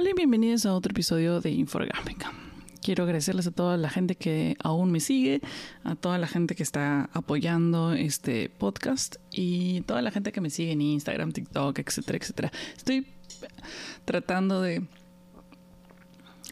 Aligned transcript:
Hola 0.00 0.12
y 0.12 0.14
bienvenidos 0.14 0.64
a 0.64 0.72
otro 0.72 0.92
episodio 0.92 1.42
de 1.42 1.50
Inforgámica. 1.50 2.32
Quiero 2.80 3.04
agradecerles 3.04 3.46
a 3.48 3.50
toda 3.50 3.76
la 3.76 3.90
gente 3.90 4.14
que 4.14 4.56
aún 4.64 4.90
me 4.90 4.98
sigue, 4.98 5.42
a 5.84 5.94
toda 5.94 6.16
la 6.16 6.26
gente 6.26 6.54
que 6.54 6.62
está 6.62 7.10
apoyando 7.12 7.92
este 7.92 8.48
podcast 8.48 9.16
y 9.30 9.82
toda 9.82 10.00
la 10.00 10.10
gente 10.10 10.32
que 10.32 10.40
me 10.40 10.48
sigue 10.48 10.72
en 10.72 10.80
Instagram, 10.80 11.32
TikTok, 11.32 11.80
etcétera, 11.80 12.16
etcétera. 12.16 12.52
Estoy 12.74 13.08
tratando 14.06 14.62
de 14.62 14.88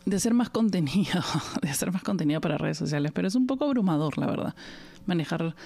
de 0.05 0.17
hacer 0.17 0.35
más 0.35 0.51
contenido, 0.51 1.23
de 1.63 1.71
hacer 1.71 1.91
más 1.91 2.03
contenido 2.03 2.43
para 2.43 2.59
redes 2.59 2.77
sociales, 2.77 3.13
pero 3.15 3.29
es 3.29 3.35
un 3.35 3.47
poco 3.47 3.65
abrumador, 3.65 4.19
la 4.19 4.27
verdad, 4.27 4.55
manejar 5.07 5.57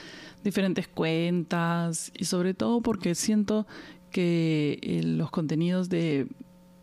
diferentes 0.45 0.87
cuentas 0.87 2.13
y 2.17 2.27
sobre 2.27 2.55
todo 2.55 2.81
porque 2.81 3.17
siento 3.17 3.67
que 4.13 4.79
eh, 4.83 5.03
los 5.03 5.33
contenidos 5.33 5.89
de 5.89 6.29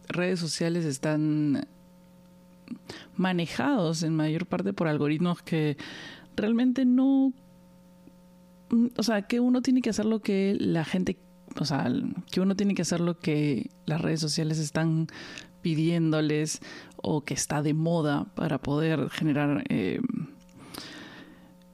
redes 0.09 0.39
sociales 0.39 0.85
están 0.85 1.67
manejados 3.15 4.03
en 4.03 4.15
mayor 4.15 4.45
parte 4.45 4.73
por 4.73 4.87
algoritmos 4.87 5.41
que 5.41 5.77
realmente 6.35 6.85
no... 6.85 7.33
O 8.97 9.03
sea, 9.03 9.23
que 9.23 9.39
uno 9.39 9.61
tiene 9.61 9.81
que 9.81 9.89
hacer 9.89 10.05
lo 10.05 10.21
que 10.21 10.55
la 10.59 10.85
gente... 10.85 11.17
O 11.59 11.65
sea, 11.65 11.91
que 12.31 12.41
uno 12.41 12.55
tiene 12.55 12.75
que 12.75 12.83
hacer 12.83 12.99
lo 12.99 13.17
que 13.17 13.69
las 13.85 14.01
redes 14.01 14.19
sociales 14.19 14.59
están 14.59 15.07
pidiéndoles 15.61 16.61
o 16.97 17.23
que 17.25 17.33
está 17.33 17.61
de 17.61 17.73
moda 17.73 18.25
para 18.35 18.59
poder 18.59 19.09
generar... 19.09 19.63
Eh, 19.69 20.01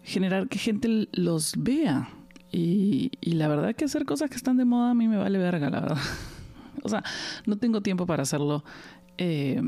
generar 0.04 0.48
que 0.48 0.60
gente 0.60 1.08
los 1.12 1.54
vea. 1.58 2.10
Y, 2.52 3.12
y 3.20 3.34
la 3.34 3.48
verdad 3.48 3.76
que 3.76 3.86
hacer 3.86 4.06
cosas 4.06 4.30
que 4.30 4.38
están 4.38 4.56
de 4.56 4.66
moda 4.66 4.92
a 4.92 4.94
mí 4.94 5.08
me 5.08 5.18
vale 5.18 5.38
verga, 5.38 5.70
la 5.70 5.82
verdad. 5.82 5.98
O 6.86 6.90
sea, 6.90 7.04
no 7.48 7.58
tengo 7.58 7.82
tiempo 7.82 8.06
para 8.06 8.24
hacerlo 8.24 8.64
eh, 9.18 9.60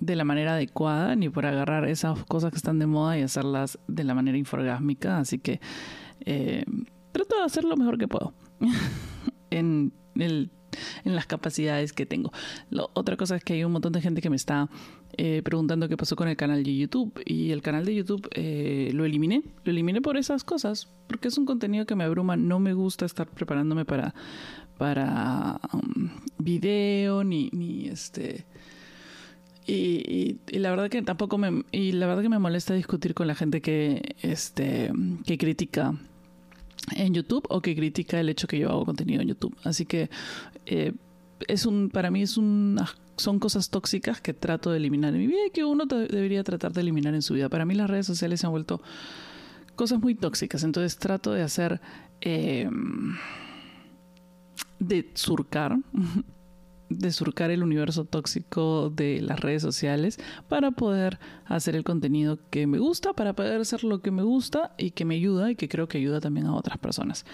de 0.00 0.16
la 0.16 0.24
manera 0.24 0.54
adecuada 0.54 1.14
ni 1.16 1.28
por 1.28 1.46
agarrar 1.46 1.88
esas 1.88 2.24
cosas 2.24 2.50
que 2.50 2.56
están 2.56 2.78
de 2.78 2.86
moda 2.86 3.18
y 3.18 3.22
hacerlas 3.22 3.78
de 3.86 4.04
la 4.04 4.14
manera 4.14 4.36
inforgásmica. 4.36 5.18
Así 5.18 5.38
que 5.38 5.60
eh, 6.24 6.64
trato 7.12 7.36
de 7.36 7.44
hacer 7.44 7.64
lo 7.64 7.76
mejor 7.76 7.96
que 7.96 8.08
puedo 8.08 8.34
en, 9.50 9.92
las 11.04 11.26
capacidades 11.26 11.92
que 11.92 12.06
tengo. 12.06 12.32
otra 12.92 13.16
cosa 13.16 13.36
es 13.36 13.44
que 13.44 13.54
hay 13.54 13.64
un 13.64 13.72
montón 13.72 13.92
de 13.92 14.00
gente 14.00 14.20
que 14.20 14.30
me 14.30 14.36
está 14.36 14.68
eh, 15.16 15.42
preguntando 15.42 15.88
qué 15.88 15.96
pasó 15.96 16.16
con 16.16 16.28
el 16.28 16.36
canal 16.36 16.62
de 16.62 16.76
YouTube. 16.76 17.20
Y 17.24 17.52
el 17.52 17.62
canal 17.62 17.84
de 17.84 17.94
YouTube 17.94 18.28
lo 18.94 19.04
eliminé. 19.04 19.42
Lo 19.62 19.70
eliminé 19.70 20.00
por 20.00 20.16
esas 20.16 20.42
cosas. 20.42 20.88
Porque 21.06 21.28
es 21.28 21.38
un 21.38 21.46
contenido 21.46 21.86
que 21.86 21.94
me 21.94 22.04
abruma. 22.04 22.36
No 22.36 22.58
me 22.60 22.72
gusta 22.74 23.06
estar 23.06 23.28
preparándome 23.28 23.84
para 23.84 24.14
para 24.78 25.60
um, 25.72 26.08
video 26.38 27.24
ni, 27.24 27.50
ni 27.52 27.88
este 27.88 28.46
y, 29.68 30.38
la 30.50 30.70
verdad 30.70 30.88
que 30.88 31.02
tampoco 31.02 31.36
me 31.36 31.64
y 31.72 31.92
la 31.92 32.06
verdad 32.06 32.22
que 32.22 32.30
me 32.30 32.38
molesta 32.38 32.72
discutir 32.72 33.12
con 33.12 33.26
la 33.26 33.34
gente 33.34 33.60
que 33.60 34.16
este 34.22 34.90
que 35.26 35.36
critica 35.36 35.94
en 36.96 37.12
YouTube 37.12 37.44
o 37.50 37.60
que 37.60 37.76
critica 37.76 38.18
el 38.18 38.30
hecho 38.30 38.46
que 38.46 38.58
yo 38.58 38.70
hago 38.70 38.86
contenido 38.86 39.20
en 39.20 39.28
YouTube. 39.28 39.54
Así 39.64 39.84
que 39.84 40.08
eh, 40.64 40.94
es 41.46 41.66
un 41.66 41.90
para 41.90 42.10
mí 42.10 42.22
es 42.22 42.38
un 42.38 42.80
son 43.18 43.38
cosas 43.38 43.68
tóxicas 43.68 44.22
que 44.22 44.32
trato 44.32 44.70
de 44.70 44.78
eliminar. 44.78 45.12
En 45.12 45.20
mi 45.20 45.26
vida 45.26 45.46
y 45.46 45.50
que 45.50 45.64
uno 45.64 45.84
debería 45.84 46.42
tratar 46.44 46.72
de 46.72 46.80
eliminar 46.80 47.14
en 47.14 47.20
su 47.20 47.34
vida. 47.34 47.50
Para 47.50 47.66
mí 47.66 47.74
las 47.74 47.90
redes 47.90 48.06
sociales 48.06 48.40
se 48.40 48.46
han 48.46 48.52
vuelto 48.52 48.80
cosas 49.74 50.00
muy 50.00 50.14
tóxicas. 50.14 50.64
Entonces 50.64 50.96
trato 50.96 51.32
de 51.32 51.42
hacer 51.42 51.82
eh, 52.22 52.70
de 54.78 55.10
surcar, 55.14 55.78
de 56.88 57.12
surcar 57.12 57.50
el 57.50 57.62
universo 57.62 58.04
tóxico 58.04 58.90
de 58.90 59.20
las 59.20 59.40
redes 59.40 59.62
sociales 59.62 60.18
para 60.48 60.70
poder 60.70 61.18
hacer 61.44 61.76
el 61.76 61.84
contenido 61.84 62.38
que 62.50 62.66
me 62.66 62.78
gusta, 62.78 63.12
para 63.12 63.34
poder 63.34 63.60
hacer 63.60 63.84
lo 63.84 64.00
que 64.00 64.10
me 64.10 64.22
gusta 64.22 64.74
y 64.78 64.92
que 64.92 65.04
me 65.04 65.16
ayuda 65.16 65.50
y 65.50 65.56
que 65.56 65.68
creo 65.68 65.88
que 65.88 65.98
ayuda 65.98 66.20
también 66.20 66.46
a 66.46 66.54
otras 66.54 66.78
personas. 66.78 67.24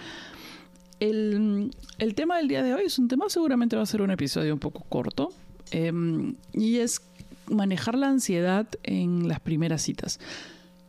El, 0.99 1.71
tema 2.15 2.37
del 2.37 2.47
día 2.47 2.63
de 2.63 2.73
hoy 2.73 2.83
es 2.85 2.97
un 2.99 3.07
tema, 3.07 3.25
seguramente 3.27 3.75
va 3.75 3.83
a 3.83 3.85
ser 3.85 4.01
un 4.01 4.11
episodio 4.11 4.53
un 4.53 4.59
poco 4.59 4.85
corto, 4.87 5.29
em, 5.71 6.35
y 6.53 6.77
es 6.77 7.01
manejar 7.49 7.95
la 7.95 8.09
ansiedad 8.09 8.67
en 8.83 9.27
las 9.27 9.39
primeras 9.39 9.81
citas. 9.81 10.19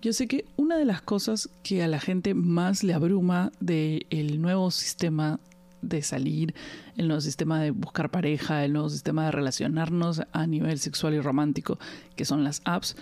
Yo 0.03 0.13
sé 0.13 0.29
que 0.29 0.45
una 0.57 0.77
de 0.77 0.85
las 0.85 1.03
cosas 1.03 1.51
que 1.63 1.83
a 1.83 1.89
la 1.89 1.99
gente 1.99 2.35
más 2.35 2.85
le 2.85 2.95
abruma 2.95 3.51
del 3.61 4.41
nuevo 4.41 4.71
sistema 4.71 5.41
de 5.83 6.03
salir, 6.03 6.55
el 6.97 7.09
nuevo 7.09 7.21
sistema 7.21 7.61
de 7.61 7.71
buscar 7.71 8.11
pareja, 8.11 8.65
el 8.65 8.73
nuevo 8.73 8.89
sistema 8.89 9.27
de 9.27 9.33
relacionarnos 9.33 10.23
a 10.33 10.47
nivel 10.47 10.79
sexual 10.79 11.15
y 11.15 11.21
romántico, 11.21 11.79
que 12.17 12.25
son 12.25 12.45
las 12.45 12.63
apps, 12.65 12.97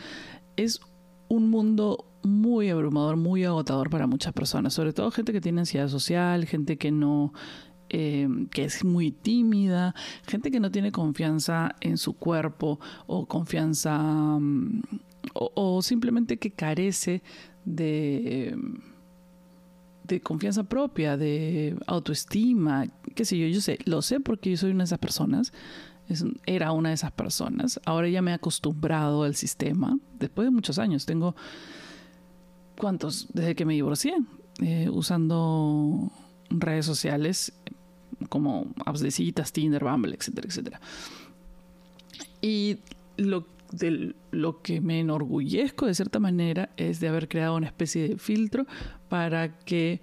es 0.57 0.81
un 1.29 1.51
mundo 1.51 2.07
muy 2.23 2.71
abrumador, 2.71 3.17
muy 3.17 3.45
agotador 3.45 3.91
para 3.91 4.07
muchas 4.07 4.33
personas, 4.33 4.75
sobre 4.75 4.93
todo 4.93 5.11
gente 5.11 5.33
que 5.33 5.41
tiene 5.41 5.61
ansiedad 5.61 5.89
social, 5.89 6.47
gente 6.47 6.79
que 6.79 6.91
no 6.91 7.33
eh, 7.91 8.27
que 8.51 8.65
es 8.65 8.85
muy 8.85 9.13
tímida, 9.13 9.95
gente 10.27 10.51
que 10.51 10.59
no 10.59 10.71
tiene 10.71 10.91
confianza 10.91 11.77
en 11.81 11.99
su 11.99 12.15
cuerpo 12.15 12.81
o 13.07 13.27
confianza 13.27 13.99
mm, 13.99 14.83
o, 15.35 15.83
simplemente 15.83 16.39
que 16.39 16.51
carece 16.51 17.23
de 17.65 18.57
de 20.05 20.21
confianza 20.21 20.65
propia, 20.65 21.17
de 21.17 21.77
autoestima, 21.87 22.87
qué 23.15 23.25
sé 23.25 23.39
yo, 23.39 23.47
yo 23.47 23.61
sé, 23.61 23.79
lo 23.85 24.03
sé 24.03 24.21
porque 24.21 24.51
yo 24.51 24.57
soy 24.57 24.71
una 24.71 24.85
de 24.85 24.87
esas 24.87 24.99
personas, 24.99 25.53
era 26.45 26.73
una 26.73 26.91
de 26.91 26.95
esas 26.95 27.13
personas, 27.13 27.81
ahora 27.87 28.09
ya 28.09 28.21
me 28.21 28.31
he 28.31 28.35
acostumbrado 28.35 29.23
al 29.23 29.35
sistema, 29.35 29.99
después 30.19 30.47
de 30.47 30.51
muchos 30.51 30.79
años, 30.79 31.07
tengo, 31.07 31.35
¿cuántos? 32.77 33.29
Desde 33.33 33.55
que 33.55 33.65
me 33.65 33.75
divorcié, 33.75 34.15
eh, 34.61 34.89
usando 34.91 36.13
redes 36.51 36.85
sociales 36.85 37.53
como 38.29 38.67
apps 38.85 39.01
de 39.01 39.11
citas, 39.11 39.53
Tinder, 39.53 39.83
Bumble, 39.83 40.15
etcétera, 40.15 40.49
etcétera. 40.49 40.81
Y 42.41 42.79
lo 43.17 43.47
de 43.79 44.15
lo 44.31 44.63
que 44.63 44.81
me 44.81 45.01
enorgullezco 45.01 45.87
de 45.87 45.95
cierta 45.95 46.19
manera 46.19 46.71
es 46.77 47.01
de 47.01 47.09
haber 47.09 47.29
creado 47.29 47.57
una 47.57 47.67
especie 47.67 48.09
de 48.09 48.19
filtro 48.19 48.67
para 49.09 49.59
que 49.61 50.01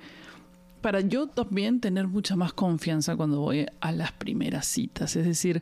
para 0.82 1.02
yo 1.02 1.28
también 1.28 1.80
tener 1.80 2.08
mucha 2.08 2.36
más 2.36 2.54
confianza 2.54 3.16
cuando 3.16 3.40
voy 3.40 3.68
a 3.80 3.92
las 3.92 4.12
primeras 4.14 4.66
citas, 4.66 5.16
es 5.16 5.26
decir, 5.26 5.62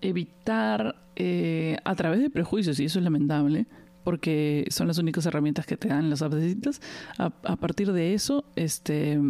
evitar 0.00 0.96
eh, 1.16 1.78
a 1.84 1.94
través 1.94 2.20
de 2.20 2.30
prejuicios, 2.30 2.80
y 2.80 2.86
eso 2.86 2.98
es 2.98 3.04
lamentable, 3.04 3.66
porque 4.02 4.66
son 4.70 4.88
las 4.88 4.98
únicas 4.98 5.24
herramientas 5.26 5.66
que 5.66 5.76
te 5.76 5.88
dan 5.88 6.10
las 6.10 6.24
citas, 6.40 6.80
a, 7.18 7.26
a 7.44 7.56
partir 7.56 7.92
de 7.92 8.14
eso, 8.14 8.44
este, 8.56 9.20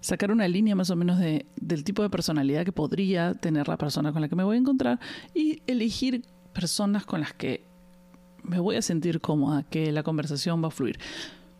sacar 0.00 0.30
una 0.30 0.46
línea 0.46 0.74
más 0.74 0.90
o 0.90 0.96
menos 0.96 1.18
de, 1.18 1.46
del 1.56 1.82
tipo 1.82 2.02
de 2.02 2.10
personalidad 2.10 2.64
que 2.64 2.72
podría 2.72 3.34
tener 3.34 3.68
la 3.68 3.78
persona 3.78 4.12
con 4.12 4.20
la 4.20 4.28
que 4.28 4.36
me 4.36 4.44
voy 4.44 4.56
a 4.56 4.60
encontrar 4.60 5.00
y 5.34 5.62
elegir 5.66 6.22
personas 6.54 7.04
con 7.04 7.20
las 7.20 7.34
que 7.34 7.64
me 8.42 8.58
voy 8.58 8.76
a 8.76 8.82
sentir 8.82 9.20
cómoda, 9.20 9.64
que 9.64 9.92
la 9.92 10.02
conversación 10.02 10.62
va 10.62 10.68
a 10.68 10.70
fluir. 10.70 10.98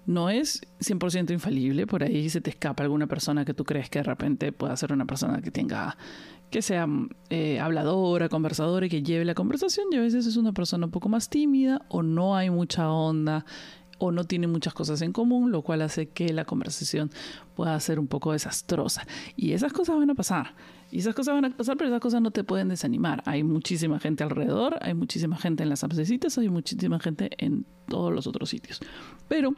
No 0.07 0.29
es 0.29 0.61
100% 0.81 1.33
infalible, 1.33 1.87
por 1.87 2.03
ahí 2.03 2.29
se 2.29 2.41
te 2.41 2.51
escapa 2.51 2.83
alguna 2.83 3.07
persona 3.07 3.45
que 3.45 3.55
tú 3.55 3.65
crees 3.65 3.89
que 3.89 4.01
de 4.01 4.05
repente 4.05 4.53
pueda 4.53 4.77
ser 4.77 4.93
una 4.93 5.07
persona 5.07 5.41
que 5.41 5.51
tenga, 5.51 5.97
que 6.51 6.61
sea 6.61 6.87
eh, 7.31 7.59
habladora, 7.59 8.29
conversadora 8.29 8.85
y 8.85 8.91
que 8.91 9.03
lleve 9.03 9.25
la 9.25 9.35
conversación 9.35 9.87
y 9.93 9.97
a 9.97 10.01
veces 10.01 10.27
es 10.27 10.37
una 10.37 10.53
persona 10.53 10.87
un 10.87 10.93
poco 10.93 11.09
más 11.09 11.31
tímida 11.31 11.81
o 11.89 12.03
no 12.03 12.37
hay 12.37 12.51
mucha 12.51 12.91
onda 12.91 13.47
o 13.99 14.13
no 14.13 14.25
tiene 14.25 14.47
muchas 14.47 14.75
cosas 14.75 15.03
en 15.03 15.13
común, 15.13 15.53
lo 15.53 15.63
cual 15.63 15.83
hace 15.83 16.07
que 16.09 16.33
la 16.33 16.45
conversación 16.45 17.11
pueda 17.55 17.79
ser 17.81 17.99
un 17.99 18.07
poco 18.07 18.33
desastrosa. 18.33 19.07
Y 19.37 19.53
esas 19.53 19.73
cosas 19.73 19.97
van 19.97 20.11
a 20.11 20.15
pasar. 20.15 20.55
Y 20.91 20.99
esas 20.99 21.15
cosas 21.15 21.35
van 21.35 21.45
a 21.47 21.51
pasar, 21.51 21.77
pero 21.77 21.89
esas 21.89 22.01
cosas 22.01 22.21
no 22.21 22.31
te 22.31 22.45
pueden 22.45 22.69
desanimar. 22.69 23.23
Hay 23.27 23.43
muchísima 23.43 23.99
gente 23.99 24.25
alrededor, 24.25 24.79
hay 24.81 24.95
muchísima 24.95 25.37
gente 25.37 25.63
en 25.63 25.69
las 25.69 25.85
citas, 26.05 26.39
hay 26.39 26.49
muchísima 26.49 27.01
gente 27.01 27.31
en 27.39 27.65
todos 27.89 28.13
los 28.13 28.27
otros 28.27 28.49
sitios. 28.49 28.81
Pero 29.29 29.55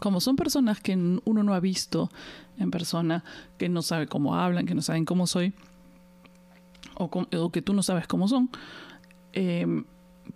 como 0.00 0.20
son 0.20 0.36
personas 0.36 0.80
que 0.80 0.94
uno 0.94 1.42
no 1.42 1.54
ha 1.54 1.60
visto 1.60 2.10
en 2.58 2.70
persona, 2.70 3.24
que 3.58 3.68
no 3.68 3.82
sabe 3.82 4.06
cómo 4.06 4.36
hablan, 4.36 4.66
que 4.66 4.74
no 4.74 4.82
saben 4.82 5.04
cómo 5.04 5.26
soy, 5.26 5.52
o, 6.94 7.50
que 7.50 7.62
tú 7.62 7.72
no 7.74 7.82
sabes 7.82 8.06
cómo 8.06 8.28
son, 8.28 8.50
eh, 9.32 9.66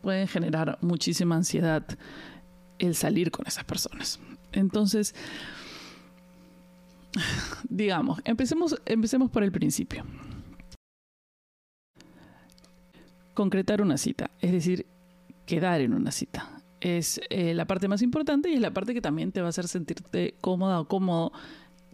pueden 0.00 0.26
generar 0.26 0.78
muchísima 0.80 1.36
ansiedad 1.36 1.86
el 2.78 2.94
salir 2.94 3.30
con 3.30 3.46
esas 3.46 3.64
personas. 3.64 4.20
Entonces, 4.52 5.14
digamos, 7.68 8.20
empecemos, 8.24 8.76
empecemos 8.86 9.30
por 9.30 9.42
el 9.42 9.52
principio. 9.52 10.04
Concretar 13.34 13.82
una 13.82 13.98
cita, 13.98 14.30
es 14.40 14.52
decir, 14.52 14.86
quedar 15.44 15.80
en 15.80 15.92
una 15.94 16.10
cita. 16.10 16.50
Es 16.80 17.20
eh, 17.30 17.54
la 17.54 17.66
parte 17.66 17.88
más 17.88 18.02
importante 18.02 18.50
y 18.50 18.54
es 18.54 18.60
la 18.60 18.72
parte 18.72 18.94
que 18.94 19.00
también 19.00 19.32
te 19.32 19.40
va 19.40 19.48
a 19.48 19.50
hacer 19.50 19.68
sentirte 19.68 20.34
cómoda 20.40 20.80
o 20.80 20.88
cómodo 20.88 21.32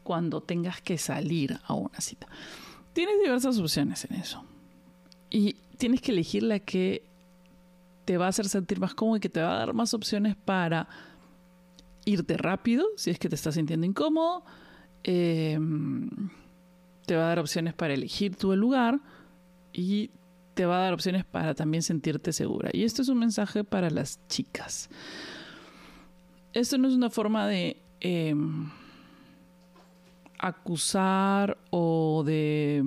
cuando 0.02 0.40
tengas 0.40 0.81
que 0.81 0.99
salir 0.99 1.58
a 1.64 1.75
una 1.75 2.00
cita. 2.00 2.26
Tienes 2.93 3.17
diversas 3.23 3.58
opciones 3.58 4.05
en 4.05 4.17
eso. 4.17 4.44
Y 5.31 5.55
tienes 5.78 6.00
que 6.02 6.12
elegir 6.12 6.43
la 6.43 6.58
que 6.58 7.05
te 8.12 8.19
va 8.19 8.26
a 8.26 8.29
hacer 8.29 8.47
sentir 8.47 8.79
más 8.79 8.94
cómodo 8.94 9.17
y 9.17 9.20
que 9.20 9.31
te 9.31 9.41
va 9.41 9.55
a 9.55 9.59
dar 9.61 9.73
más 9.73 9.94
opciones 9.94 10.37
para 10.37 10.87
irte 12.05 12.37
rápido 12.37 12.85
si 12.97 13.09
es 13.09 13.19
que 13.19 13.31
te 13.31 13.37
estás 13.37 13.55
sintiendo 13.55 13.87
incómodo. 13.87 14.44
Em, 15.03 16.11
te 17.06 17.17
va 17.17 17.25
a 17.25 17.29
dar 17.29 17.38
opciones 17.38 17.73
para 17.73 17.94
elegir 17.94 18.37
tu 18.37 18.55
lugar 18.55 19.00
y 19.73 20.11
te 20.53 20.67
va 20.67 20.76
a 20.76 20.81
dar 20.81 20.93
opciones 20.93 21.25
para 21.25 21.55
también 21.55 21.82
sentirte 21.82 22.35
segura. 22.35 22.69
Y 22.75 22.85
esto 22.85 23.00
es 23.00 23.09
un 23.09 23.19
mensaje 23.19 23.64
para 23.64 23.88
las 23.88 24.20
chicas. 24.29 24.91
Esto 26.53 26.76
no 26.76 26.88
es 26.88 26.93
una 26.93 27.09
forma 27.09 27.47
de 27.47 27.79
em, 28.00 28.70
acusar 30.38 31.56
o 31.70 32.25
de 32.26 32.85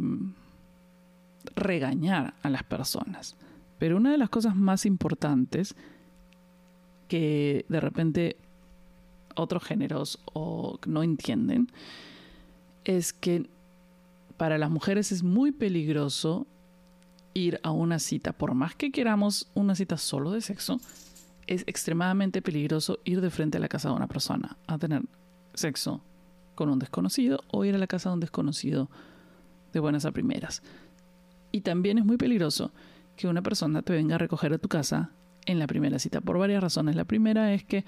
regañar 1.55 2.35
a 2.43 2.49
las 2.51 2.61
personas. 2.61 3.35
Pero 3.79 3.97
una 3.97 4.11
de 4.11 4.17
las 4.17 4.29
cosas 4.29 4.55
más 4.55 4.85
importantes 4.85 5.75
que 7.07 7.65
de 7.69 7.79
repente 7.79 8.37
otros 9.35 9.63
géneros 9.63 10.19
o 10.33 10.79
no 10.87 11.03
entienden 11.03 11.67
es 12.83 13.13
que 13.13 13.49
para 14.37 14.57
las 14.57 14.69
mujeres 14.69 15.11
es 15.11 15.23
muy 15.23 15.51
peligroso 15.51 16.47
ir 17.33 17.59
a 17.63 17.71
una 17.71 17.99
cita, 17.99 18.31
por 18.33 18.53
más 18.53 18.75
que 18.75 18.91
queramos 18.91 19.49
una 19.55 19.75
cita 19.75 19.97
solo 19.97 20.31
de 20.31 20.41
sexo, 20.41 20.79
es 21.47 21.63
extremadamente 21.67 22.41
peligroso 22.41 22.99
ir 23.03 23.21
de 23.21 23.29
frente 23.29 23.57
a 23.57 23.61
la 23.61 23.67
casa 23.67 23.89
de 23.89 23.95
una 23.95 24.07
persona 24.07 24.57
a 24.67 24.77
tener 24.77 25.03
sexo 25.53 26.01
con 26.55 26.69
un 26.69 26.79
desconocido 26.79 27.43
o 27.51 27.65
ir 27.65 27.75
a 27.75 27.77
la 27.77 27.87
casa 27.87 28.09
de 28.09 28.15
un 28.15 28.19
desconocido 28.21 28.89
de 29.73 29.79
buenas 29.79 30.05
a 30.05 30.11
primeras. 30.11 30.63
Y 31.51 31.61
también 31.61 31.97
es 31.97 32.05
muy 32.05 32.17
peligroso 32.17 32.71
que 33.15 33.27
una 33.27 33.41
persona 33.41 33.81
te 33.81 33.93
venga 33.93 34.15
a 34.15 34.17
recoger 34.17 34.53
a 34.53 34.57
tu 34.57 34.67
casa 34.67 35.11
en 35.45 35.59
la 35.59 35.67
primera 35.67 35.99
cita 35.99 36.21
por 36.21 36.37
varias 36.37 36.61
razones. 36.61 36.95
La 36.95 37.05
primera 37.05 37.53
es 37.53 37.63
que 37.63 37.85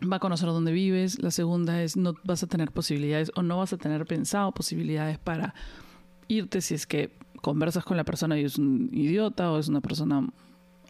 va 0.00 0.16
a 0.16 0.20
conocer 0.20 0.48
dónde 0.48 0.72
vives. 0.72 1.20
La 1.22 1.30
segunda 1.30 1.82
es 1.82 1.96
no 1.96 2.14
vas 2.24 2.42
a 2.42 2.46
tener 2.46 2.72
posibilidades 2.72 3.32
o 3.34 3.42
no 3.42 3.58
vas 3.58 3.72
a 3.72 3.76
tener 3.76 4.06
pensado 4.06 4.52
posibilidades 4.52 5.18
para 5.18 5.54
irte 6.28 6.60
si 6.60 6.74
es 6.74 6.86
que 6.86 7.10
conversas 7.42 7.84
con 7.84 7.96
la 7.96 8.04
persona 8.04 8.38
y 8.38 8.44
es 8.44 8.58
un 8.58 8.90
idiota 8.92 9.50
o 9.50 9.58
es 9.58 9.68
una 9.68 9.80
persona 9.80 10.28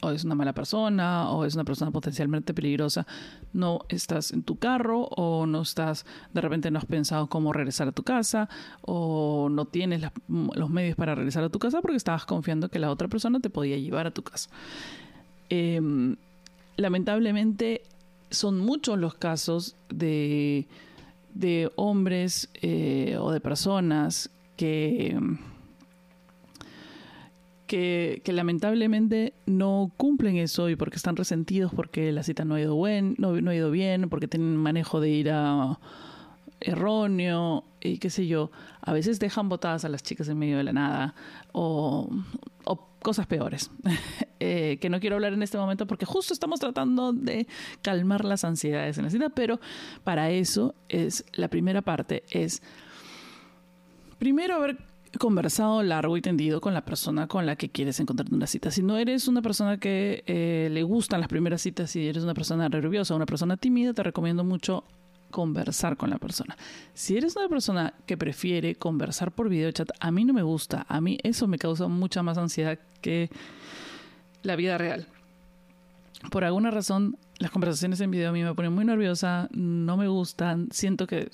o 0.00 0.10
es 0.10 0.24
una 0.24 0.34
mala 0.34 0.52
persona 0.52 1.30
o 1.30 1.44
es 1.44 1.54
una 1.54 1.64
persona 1.64 1.90
potencialmente 1.90 2.54
peligrosa, 2.54 3.06
no 3.52 3.80
estás 3.88 4.32
en 4.32 4.42
tu 4.42 4.56
carro 4.56 5.08
o 5.16 5.46
no 5.46 5.62
estás, 5.62 6.06
de 6.32 6.40
repente 6.40 6.70
no 6.70 6.78
has 6.78 6.86
pensado 6.86 7.28
cómo 7.28 7.52
regresar 7.52 7.88
a 7.88 7.92
tu 7.92 8.02
casa 8.02 8.48
o 8.82 9.48
no 9.50 9.64
tienes 9.66 10.02
los 10.28 10.70
medios 10.70 10.96
para 10.96 11.14
regresar 11.14 11.44
a 11.44 11.48
tu 11.48 11.58
casa 11.58 11.80
porque 11.80 11.96
estabas 11.96 12.26
confiando 12.26 12.68
que 12.68 12.78
la 12.78 12.90
otra 12.90 13.08
persona 13.08 13.40
te 13.40 13.50
podía 13.50 13.76
llevar 13.76 14.06
a 14.06 14.10
tu 14.10 14.22
casa. 14.22 14.50
Em, 15.50 16.16
lamentablemente 16.76 17.82
son 18.30 18.60
muchos 18.60 18.98
los 18.98 19.14
casos 19.14 19.76
de, 19.88 20.66
de 21.34 21.70
hombres 21.76 22.50
eh, 22.54 23.16
o 23.18 23.30
de 23.30 23.40
personas 23.40 24.30
que, 24.56 25.18
que, 27.68 28.20
lamentablemente 28.26 29.34
no 29.46 29.92
cumplen 29.96 30.36
eso 30.36 30.68
y 30.68 30.74
porque 30.74 30.96
están 30.96 31.14
resentidos 31.14 31.72
porque 31.72 32.10
la 32.10 32.24
cita 32.24 32.44
no 32.44 32.56
ha 32.56 32.60
ido, 32.60 32.74
buen, 32.74 33.14
no, 33.18 33.30
ha 33.30 33.54
ido 33.54 33.70
bien, 33.70 34.08
porque 34.08 34.26
tienen 34.26 34.56
manejo 34.56 35.00
de 35.00 35.10
ir 35.10 35.30
a 35.30 35.78
erróneo 36.60 37.62
y 37.80 37.98
qué 37.98 38.10
sé 38.10 38.26
yo, 38.26 38.50
a 38.80 38.92
veces 38.92 39.20
dejan 39.20 39.48
botadas 39.48 39.84
a 39.84 39.88
las 39.88 40.02
chicas 40.02 40.28
en 40.28 40.38
medio 40.38 40.56
de 40.56 40.64
la 40.64 40.72
nada 40.72 41.14
o, 41.52 42.10
cosas 43.00 43.28
peores, 43.28 43.70
eh, 44.40 44.78
que 44.80 44.90
no 44.90 44.98
quiero 44.98 45.14
hablar 45.14 45.32
en 45.32 45.42
este 45.44 45.56
momento 45.56 45.86
porque 45.86 46.04
justo 46.04 46.34
estamos 46.34 46.58
tratando 46.58 47.12
de 47.12 47.46
calmar 47.80 48.24
las 48.24 48.42
ansiedades 48.42 48.98
en 48.98 49.04
la 49.04 49.10
cita, 49.10 49.28
pero 49.28 49.60
para 50.02 50.30
eso 50.30 50.74
es 50.88 51.24
la 51.32 51.46
primera 51.46 51.80
parte, 51.80 52.24
es 52.30 52.60
primero 54.18 54.56
haber 54.56 54.87
conversado 55.18 55.82
largo 55.82 56.16
y 56.16 56.22
tendido 56.22 56.60
con 56.60 56.74
la 56.74 56.84
persona 56.84 57.26
con 57.26 57.46
la 57.46 57.56
que 57.56 57.68
quieres 57.68 58.00
encontrar 58.00 58.32
una 58.32 58.46
cita. 58.46 58.70
Si 58.70 58.82
no 58.82 58.96
eres 58.96 59.28
una 59.28 59.42
persona 59.42 59.78
que 59.78 60.22
eh, 60.26 60.68
le 60.70 60.82
gustan 60.82 61.20
las 61.20 61.28
primeras 61.28 61.62
citas, 61.62 61.90
si 61.90 62.06
eres 62.06 62.24
una 62.24 62.34
persona 62.34 62.68
nerviosa, 62.68 63.14
una 63.14 63.26
persona 63.26 63.56
tímida, 63.56 63.92
te 63.94 64.02
recomiendo 64.02 64.44
mucho 64.44 64.84
conversar 65.30 65.96
con 65.96 66.10
la 66.10 66.18
persona. 66.18 66.56
Si 66.94 67.16
eres 67.16 67.36
una 67.36 67.48
persona 67.48 67.94
que 68.06 68.16
prefiere 68.16 68.74
conversar 68.74 69.32
por 69.32 69.48
video 69.48 69.70
chat, 69.72 69.90
a 70.00 70.10
mí 70.10 70.24
no 70.24 70.32
me 70.32 70.42
gusta. 70.42 70.86
A 70.88 71.00
mí 71.00 71.18
eso 71.22 71.46
me 71.46 71.58
causa 71.58 71.88
mucha 71.88 72.22
más 72.22 72.38
ansiedad 72.38 72.78
que 73.00 73.30
la 74.42 74.56
vida 74.56 74.78
real. 74.78 75.06
Por 76.30 76.44
alguna 76.44 76.70
razón, 76.70 77.16
las 77.38 77.50
conversaciones 77.50 78.00
en 78.00 78.10
video 78.10 78.30
a 78.30 78.32
mí 78.32 78.42
me 78.42 78.54
ponen 78.54 78.72
muy 78.72 78.84
nerviosa, 78.84 79.48
no 79.52 79.96
me 79.96 80.08
gustan, 80.08 80.68
siento 80.72 81.06
que, 81.06 81.30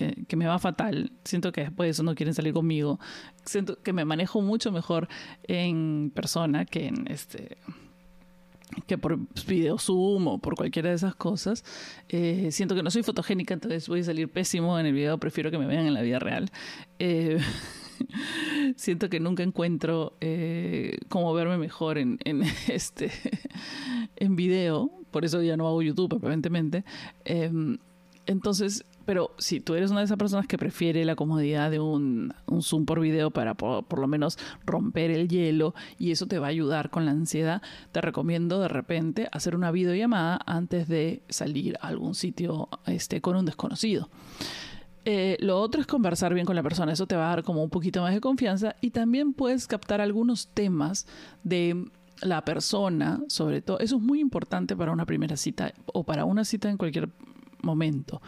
que, 0.00 0.24
que, 0.26 0.36
me 0.36 0.46
va 0.46 0.58
fatal, 0.58 1.12
siento 1.24 1.52
que 1.52 1.62
después 1.62 1.86
de 1.86 1.90
eso 1.90 2.02
no 2.02 2.14
quieren 2.14 2.34
salir 2.34 2.54
conmigo, 2.54 2.98
siento 3.44 3.82
que 3.82 3.92
me 3.92 4.04
manejo 4.06 4.40
mucho 4.40 4.72
mejor 4.72 5.08
en 5.44 6.10
persona 6.14 6.64
que 6.64 6.86
en 6.86 7.06
este 7.08 7.58
que 8.86 8.98
por 8.98 9.18
video 9.46 9.78
Zoom 9.78 10.28
o 10.28 10.38
por 10.38 10.54
cualquiera 10.54 10.90
de 10.90 10.94
esas 10.94 11.14
cosas. 11.14 11.64
Eh, 12.08 12.48
siento 12.52 12.74
que 12.74 12.82
no 12.82 12.90
soy 12.90 13.02
fotogénica, 13.02 13.54
entonces 13.54 13.88
voy 13.88 14.00
a 14.00 14.04
salir 14.04 14.28
pésimo 14.28 14.78
en 14.78 14.86
el 14.86 14.92
video, 14.92 15.18
prefiero 15.18 15.50
que 15.50 15.58
me 15.58 15.66
vean 15.66 15.86
en 15.86 15.94
la 15.94 16.02
vida 16.02 16.18
real. 16.18 16.50
Eh, 16.98 17.38
siento 18.76 19.10
que 19.10 19.20
nunca 19.20 19.42
encuentro 19.42 20.16
eh, 20.20 20.98
cómo 21.08 21.32
verme 21.34 21.58
mejor 21.58 21.98
en, 21.98 22.18
en, 22.24 22.42
este 22.68 23.10
en 24.16 24.36
video, 24.36 24.90
por 25.10 25.24
eso 25.24 25.42
ya 25.42 25.56
no 25.56 25.66
hago 25.66 25.82
YouTube 25.82 26.14
aparentemente. 26.14 26.84
Em, 27.24 27.78
entonces 28.26 28.84
pero 29.10 29.34
si 29.38 29.58
tú 29.58 29.74
eres 29.74 29.90
una 29.90 29.98
de 29.98 30.04
esas 30.04 30.18
personas 30.18 30.46
que 30.46 30.56
prefiere 30.56 31.04
la 31.04 31.16
comodidad 31.16 31.68
de 31.68 31.80
un, 31.80 32.32
Zoom 32.60 32.86
por 32.86 33.00
video 33.00 33.32
para 33.32 33.54
por, 33.54 33.98
lo 33.98 34.06
menos 34.06 34.38
romper 34.64 35.10
el 35.10 35.26
hielo 35.26 35.74
y 35.98 36.12
eso 36.12 36.26
te 36.28 36.38
va 36.38 36.46
a 36.46 36.50
ayudar 36.50 36.90
con 36.90 37.06
la 37.06 37.10
ansiedad, 37.10 37.60
te 37.90 38.00
recomiendo 38.00 38.60
de 38.60 38.68
repente 38.68 39.28
hacer 39.32 39.56
una 39.56 39.72
videollamada 39.72 40.38
antes 40.46 40.86
de 40.86 41.24
salir 41.28 41.76
a 41.80 41.88
algún 41.88 42.14
sitio 42.14 42.68
este, 42.86 43.20
con 43.20 43.34
un 43.34 43.46
desconocido. 43.46 44.08
Eh, 45.04 45.36
lo 45.40 45.60
otro 45.60 45.80
es 45.80 45.88
conversar 45.88 46.32
bien 46.32 46.46
con 46.46 46.54
la 46.54 46.62
persona, 46.62 46.92
eso 46.92 47.08
te 47.08 47.16
va 47.16 47.32
a 47.32 47.34
dar 47.34 47.42
como 47.42 47.64
un 47.64 47.70
poquito 47.70 48.02
más 48.02 48.14
de 48.14 48.20
confianza 48.20 48.76
y 48.80 48.90
también 48.90 49.32
puedes 49.32 49.66
captar 49.66 50.00
algunos 50.00 50.46
temas 50.54 51.08
de 51.42 51.84
la 52.22 52.44
persona, 52.44 53.24
sobre 53.26 53.60
todo, 53.60 53.80
eso 53.80 53.96
es 53.96 54.02
muy 54.02 54.20
importante 54.20 54.76
para 54.76 54.92
una 54.92 55.04
primera 55.04 55.36
cita 55.36 55.74
o 55.86 56.04
para 56.04 56.24
una 56.24 56.44
cita 56.44 56.70
en 56.70 56.76
cualquier 56.76 57.08
momento 57.60 58.22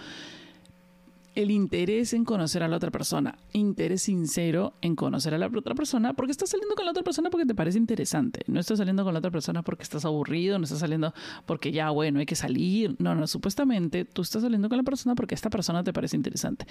el 1.34 1.50
interés 1.50 2.12
en 2.12 2.24
conocer 2.24 2.62
a 2.62 2.68
la 2.68 2.76
otra 2.76 2.90
persona, 2.90 3.38
interés 3.52 4.02
sincero 4.02 4.74
en 4.82 4.96
conocer 4.96 5.34
a 5.34 5.38
la 5.38 5.46
otra 5.46 5.74
persona, 5.74 6.12
porque 6.12 6.32
estás 6.32 6.50
saliendo 6.50 6.74
con 6.74 6.84
la 6.84 6.90
otra 6.90 7.02
persona 7.02 7.30
porque 7.30 7.46
te 7.46 7.54
parece 7.54 7.78
interesante, 7.78 8.42
no 8.46 8.60
estás 8.60 8.78
saliendo 8.78 9.04
con 9.04 9.14
la 9.14 9.18
otra 9.18 9.30
persona 9.30 9.62
porque 9.62 9.82
estás 9.82 10.04
aburrido, 10.04 10.58
no 10.58 10.64
estás 10.64 10.80
saliendo 10.80 11.14
porque 11.46 11.72
ya, 11.72 11.90
bueno, 11.90 12.20
hay 12.20 12.26
que 12.26 12.34
salir, 12.34 12.96
no, 12.98 13.14
no, 13.14 13.26
supuestamente 13.26 14.04
tú 14.04 14.22
estás 14.22 14.42
saliendo 14.42 14.68
con 14.68 14.76
la 14.76 14.84
persona 14.84 15.14
porque 15.14 15.34
esta 15.34 15.48
persona 15.48 15.82
te 15.82 15.92
parece 15.92 16.16
interesante 16.16 16.66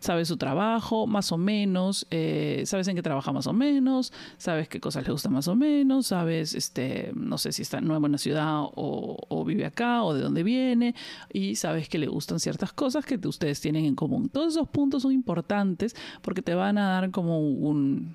sabes 0.00 0.28
su 0.28 0.36
trabajo, 0.36 1.06
más 1.06 1.30
o 1.32 1.38
menos, 1.38 2.06
eh, 2.10 2.62
sabes 2.66 2.88
en 2.88 2.96
qué 2.96 3.02
trabaja 3.02 3.32
más 3.32 3.46
o 3.46 3.52
menos, 3.52 4.12
sabes 4.38 4.68
qué 4.68 4.80
cosas 4.80 5.06
le 5.06 5.12
gusta 5.12 5.28
más 5.28 5.46
o 5.48 5.54
menos, 5.54 6.08
sabes, 6.08 6.54
este, 6.54 7.12
no 7.14 7.38
sé 7.38 7.52
si 7.52 7.62
está 7.62 7.80
nuevo 7.80 8.06
en 8.06 8.12
la 8.12 8.18
ciudad 8.18 8.62
o, 8.62 9.44
vive 9.46 9.64
acá 9.64 10.02
o 10.04 10.14
de 10.14 10.20
dónde 10.20 10.42
viene, 10.42 10.94
y 11.32 11.56
sabes 11.56 11.88
que 11.88 11.98
le 11.98 12.06
gustan 12.06 12.40
ciertas 12.40 12.72
cosas 12.72 13.04
que 13.04 13.18
ustedes 13.26 13.60
tienen 13.60 13.84
en 13.84 13.94
común. 13.94 14.28
Todos 14.28 14.54
esos 14.54 14.68
puntos 14.68 15.02
son 15.02 15.12
importantes 15.12 15.94
porque 16.22 16.42
te 16.42 16.54
van 16.54 16.78
a 16.78 16.88
dar 16.88 17.10
como 17.10 17.40
un 17.40 18.14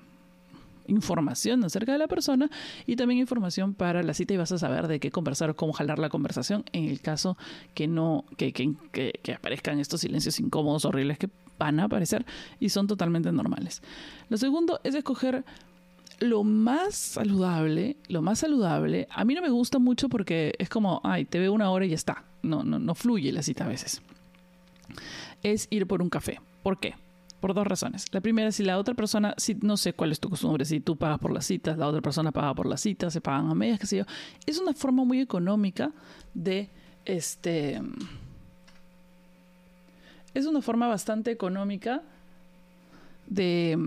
información 0.88 1.64
acerca 1.64 1.92
de 1.92 1.98
la 1.98 2.06
persona 2.06 2.48
y 2.86 2.96
también 2.96 3.18
información 3.18 3.74
para 3.74 4.02
la 4.02 4.14
cita 4.14 4.34
y 4.34 4.36
vas 4.36 4.52
a 4.52 4.58
saber 4.58 4.86
de 4.88 5.00
qué 5.00 5.10
conversar 5.10 5.50
o 5.50 5.56
cómo 5.56 5.72
jalar 5.72 5.98
la 5.98 6.08
conversación 6.08 6.64
en 6.72 6.84
el 6.84 7.00
caso 7.00 7.36
que 7.74 7.88
no 7.88 8.24
que, 8.36 8.52
que, 8.52 8.74
que 8.92 9.32
aparezcan 9.34 9.80
estos 9.80 10.00
silencios 10.00 10.38
incómodos 10.40 10.84
horribles 10.84 11.18
que 11.18 11.28
van 11.58 11.80
a 11.80 11.84
aparecer 11.84 12.24
y 12.60 12.68
son 12.68 12.86
totalmente 12.86 13.32
normales. 13.32 13.82
Lo 14.28 14.36
segundo 14.36 14.80
es 14.84 14.94
escoger 14.94 15.44
lo 16.20 16.44
más 16.44 16.94
saludable, 16.94 17.96
lo 18.08 18.22
más 18.22 18.38
saludable, 18.38 19.06
a 19.10 19.24
mí 19.24 19.34
no 19.34 19.42
me 19.42 19.50
gusta 19.50 19.78
mucho 19.78 20.08
porque 20.08 20.54
es 20.58 20.68
como, 20.68 21.00
ay, 21.04 21.24
te 21.24 21.38
veo 21.38 21.52
una 21.52 21.70
hora 21.70 21.84
y 21.84 21.90
ya 21.90 21.94
está. 21.94 22.24
No, 22.42 22.62
no, 22.62 22.78
no 22.78 22.94
fluye 22.94 23.32
la 23.32 23.42
cita 23.42 23.64
a 23.64 23.68
veces. 23.68 24.02
Es 25.42 25.68
ir 25.70 25.86
por 25.86 26.02
un 26.02 26.08
café. 26.08 26.40
¿Por 26.62 26.78
qué? 26.78 26.94
Por 27.40 27.52
dos 27.54 27.66
razones. 27.66 28.06
La 28.12 28.20
primera, 28.20 28.50
si 28.50 28.62
la 28.62 28.78
otra 28.78 28.94
persona, 28.94 29.34
si 29.36 29.54
no 29.56 29.76
sé 29.76 29.92
cuál 29.92 30.12
es 30.12 30.20
tu 30.20 30.30
costumbre, 30.30 30.64
si 30.64 30.80
tú 30.80 30.96
pagas 30.96 31.18
por 31.18 31.32
las 31.32 31.44
citas, 31.44 31.76
la 31.76 31.86
otra 31.86 32.00
persona 32.00 32.32
paga 32.32 32.54
por 32.54 32.66
las 32.66 32.80
citas, 32.80 33.12
se 33.12 33.20
pagan 33.20 33.50
a 33.50 33.54
medias, 33.54 33.78
qué 33.78 33.86
sé 33.86 33.98
yo. 33.98 34.04
Es 34.46 34.58
una 34.58 34.72
forma 34.72 35.04
muy 35.04 35.20
económica 35.20 35.92
de 36.34 36.70
este 37.04 37.80
es 40.38 40.46
una 40.46 40.60
forma 40.60 40.86
bastante 40.86 41.30
económica 41.30 42.02
de, 43.26 43.78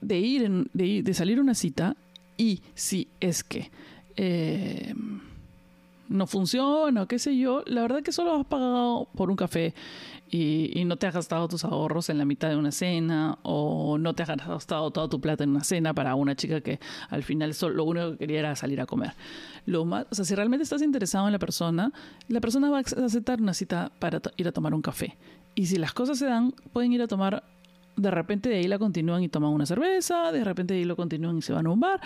de 0.00 0.18
ir, 0.18 0.70
de, 0.72 1.14
salir 1.14 1.40
una 1.40 1.54
cita 1.54 1.96
y 2.36 2.62
si 2.74 3.08
es 3.18 3.42
que 3.42 3.70
eh, 4.16 4.94
no 6.08 6.26
funciona 6.26 7.02
o 7.02 7.08
qué 7.08 7.18
sé 7.18 7.36
yo, 7.36 7.64
la 7.66 7.82
verdad 7.82 8.02
que 8.02 8.12
solo 8.12 8.36
has 8.36 8.46
pagado 8.46 9.08
por 9.16 9.30
un 9.30 9.36
café 9.36 9.74
y, 10.30 10.84
no 10.86 10.96
te 10.96 11.06
has 11.06 11.14
gastado 11.14 11.48
tus 11.48 11.64
ahorros 11.64 12.08
en 12.10 12.18
la 12.18 12.24
mitad 12.24 12.48
de 12.48 12.56
una 12.56 12.72
cena 12.72 13.38
o 13.42 13.98
no 13.98 14.14
te 14.14 14.22
has 14.22 14.28
gastado 14.28 14.90
toda 14.90 15.08
tu 15.08 15.20
plata 15.20 15.44
en 15.44 15.50
una 15.50 15.64
cena 15.64 15.94
para 15.94 16.14
una 16.14 16.34
chica 16.34 16.60
que 16.60 16.80
al 17.10 17.22
final 17.22 17.54
solo, 17.54 17.74
lo 17.74 17.84
único 17.84 18.12
que 18.12 18.18
quería 18.18 18.40
era 18.40 18.56
salir 18.56 18.80
a 18.80 18.86
comer. 18.86 19.12
Lo 19.66 19.84
más, 19.84 20.06
o 20.10 20.14
sea, 20.14 20.24
si 20.24 20.34
realmente 20.34 20.64
estás 20.64 20.82
interesado 20.82 21.26
en 21.26 21.32
la 21.32 21.38
persona, 21.38 21.92
la 22.28 22.40
persona 22.40 22.70
va 22.70 22.78
a 22.78 22.80
aceptar 22.80 23.40
una 23.40 23.54
cita 23.54 23.90
para 23.98 24.20
ir 24.36 24.48
a 24.48 24.52
tomar 24.52 24.74
un 24.74 24.82
café. 24.82 25.16
Y 25.54 25.66
si 25.66 25.76
las 25.76 25.92
cosas 25.92 26.18
se 26.18 26.26
dan, 26.26 26.52
pueden 26.72 26.92
ir 26.92 27.02
a 27.02 27.06
tomar 27.06 27.42
de 27.96 28.10
repente 28.10 28.48
de 28.48 28.56
ahí 28.56 28.68
la 28.68 28.78
continúan 28.78 29.22
y 29.22 29.28
toman 29.28 29.50
una 29.50 29.66
cerveza, 29.66 30.30
de 30.30 30.44
repente 30.44 30.74
de 30.74 30.80
ahí 30.80 30.84
lo 30.84 30.96
continúan 30.96 31.38
y 31.38 31.42
se 31.42 31.52
van 31.52 31.66
a 31.66 31.70
un 31.70 31.80
bar. 31.80 32.00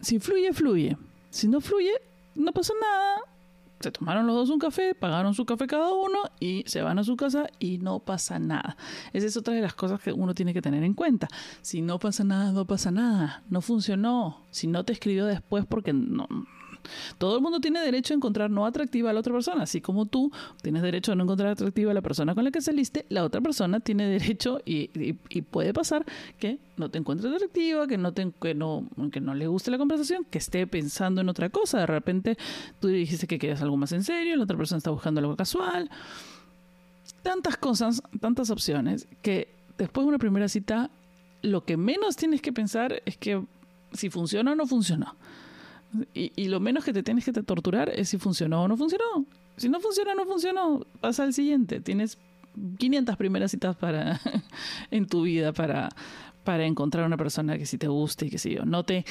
Si 0.00 0.20
fluye, 0.20 0.52
fluye. 0.52 0.96
Si 1.30 1.48
no 1.48 1.60
fluye, 1.60 1.92
no 2.34 2.52
pasa 2.52 2.72
nada. 2.80 3.33
Se 3.84 3.92
tomaron 3.92 4.26
los 4.26 4.34
dos 4.34 4.48
un 4.48 4.58
café, 4.58 4.94
pagaron 4.94 5.34
su 5.34 5.44
café 5.44 5.66
cada 5.66 5.92
uno 5.92 6.20
y 6.40 6.64
se 6.66 6.80
van 6.80 6.98
a 6.98 7.04
su 7.04 7.18
casa 7.18 7.48
y 7.58 7.76
no 7.76 7.98
pasa 7.98 8.38
nada. 8.38 8.78
Esa 9.12 9.26
es 9.26 9.36
otra 9.36 9.52
de 9.52 9.60
las 9.60 9.74
cosas 9.74 10.00
que 10.00 10.10
uno 10.10 10.32
tiene 10.32 10.54
que 10.54 10.62
tener 10.62 10.82
en 10.84 10.94
cuenta. 10.94 11.28
Si 11.60 11.82
no 11.82 11.98
pasa 11.98 12.24
nada, 12.24 12.50
no 12.52 12.64
pasa 12.64 12.90
nada. 12.90 13.42
No 13.50 13.60
funcionó. 13.60 14.46
Si 14.50 14.68
no 14.68 14.84
te 14.84 14.94
escribió 14.94 15.26
después 15.26 15.66
porque 15.66 15.92
no, 15.92 16.26
todo 17.18 17.36
el 17.36 17.42
mundo 17.42 17.60
tiene 17.60 17.80
derecho 17.80 18.14
a 18.14 18.16
encontrar 18.16 18.50
no 18.50 18.66
atractiva 18.66 19.10
a 19.10 19.12
la 19.12 19.20
otra 19.20 19.32
persona, 19.32 19.62
así 19.62 19.80
como 19.80 20.06
tú 20.06 20.30
tienes 20.62 20.82
derecho 20.82 21.12
a 21.12 21.14
no 21.14 21.24
encontrar 21.24 21.50
atractiva 21.50 21.90
a 21.90 21.94
la 21.94 22.02
persona 22.02 22.34
con 22.34 22.44
la 22.44 22.50
que 22.50 22.60
saliste, 22.60 23.06
la 23.08 23.24
otra 23.24 23.40
persona 23.40 23.80
tiene 23.80 24.08
derecho 24.08 24.60
y, 24.64 24.88
puede 25.50 25.72
pasar 25.72 26.04
que 26.38 26.58
no 26.76 26.90
te 26.90 26.98
encuentres 26.98 27.32
atractiva, 27.32 27.86
que 27.86 27.98
no, 27.98 28.12
te, 28.12 28.32
que, 28.40 28.54
no, 28.54 28.88
que 29.12 29.20
no 29.20 29.34
le 29.34 29.46
guste 29.46 29.70
la 29.70 29.78
conversación, 29.78 30.24
que 30.24 30.38
esté 30.38 30.66
pensando 30.66 31.20
en 31.20 31.28
otra 31.28 31.48
cosa. 31.50 31.80
De 31.80 31.86
repente 31.86 32.36
tú 32.80 32.88
dijiste 32.88 33.26
que 33.26 33.38
querías 33.38 33.62
algo 33.62 33.76
más 33.76 33.92
en 33.92 34.02
serio, 34.02 34.36
la 34.36 34.44
otra 34.44 34.56
persona 34.56 34.78
está 34.78 34.90
buscando 34.90 35.20
algo 35.20 35.36
casual. 35.36 35.90
Tantas 37.22 37.56
cosas, 37.56 38.02
tantas 38.20 38.50
opciones, 38.50 39.06
que 39.22 39.48
después 39.78 40.04
de 40.04 40.08
una 40.08 40.18
primera 40.18 40.48
cita, 40.48 40.90
lo 41.42 41.64
que 41.64 41.76
menos 41.76 42.16
tienes 42.16 42.40
que 42.40 42.52
pensar 42.52 43.02
es 43.04 43.16
que 43.16 43.44
si 43.92 44.10
funciona 44.10 44.52
o 44.52 44.54
no 44.54 44.66
funcionó. 44.66 45.16
Y, 46.12 46.48
lo 46.48 46.60
menos 46.60 46.84
que 46.84 46.92
te 46.92 47.02
tienes 47.02 47.24
que 47.24 47.32
torturar 47.32 47.90
es 47.90 48.08
si 48.08 48.18
funcionó 48.18 48.62
o 48.62 48.68
no 48.68 48.76
funcionó. 48.76 49.26
Si 49.56 49.68
no 49.68 49.80
funciona, 49.80 50.14
no 50.14 50.26
funcionó. 50.26 50.86
Pasa 51.00 51.22
al 51.22 51.32
siguiente. 51.32 51.80
Tienes 51.80 52.18
500 52.78 53.16
primeras 53.16 53.50
citas 53.50 53.76
para 53.76 54.20
en 54.90 55.06
tu 55.06 55.22
vida 55.22 55.52
para, 55.52 55.90
para 56.42 56.66
encontrar 56.66 57.06
una 57.06 57.16
persona 57.16 57.58
que 57.58 57.66
sí 57.66 57.78
te 57.78 57.88
guste 57.88 58.26
y 58.26 58.30
que 58.30 58.38
sí 58.38 58.54
yo. 58.54 58.64
No 58.64 58.84
te 58.84 59.04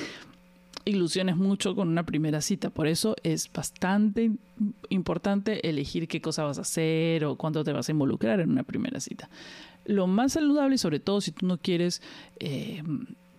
ilusiones 0.85 1.37
mucho 1.37 1.75
con 1.75 1.87
una 1.87 2.05
primera 2.05 2.41
cita. 2.41 2.69
Por 2.69 2.87
eso 2.87 3.15
es 3.23 3.51
bastante 3.51 4.31
importante 4.89 5.67
elegir 5.69 6.07
qué 6.07 6.21
cosa 6.21 6.43
vas 6.43 6.57
a 6.57 6.61
hacer 6.61 7.25
o 7.25 7.35
cuánto 7.37 7.63
te 7.63 7.71
vas 7.71 7.87
a 7.87 7.91
involucrar 7.91 8.39
en 8.39 8.51
una 8.51 8.63
primera 8.63 8.99
cita. 8.99 9.29
Lo 9.85 10.07
más 10.07 10.33
saludable, 10.33 10.77
sobre 10.77 10.99
todo 10.99 11.21
si 11.21 11.31
tú 11.31 11.45
no 11.45 11.57
quieres 11.57 12.01
eh, 12.39 12.83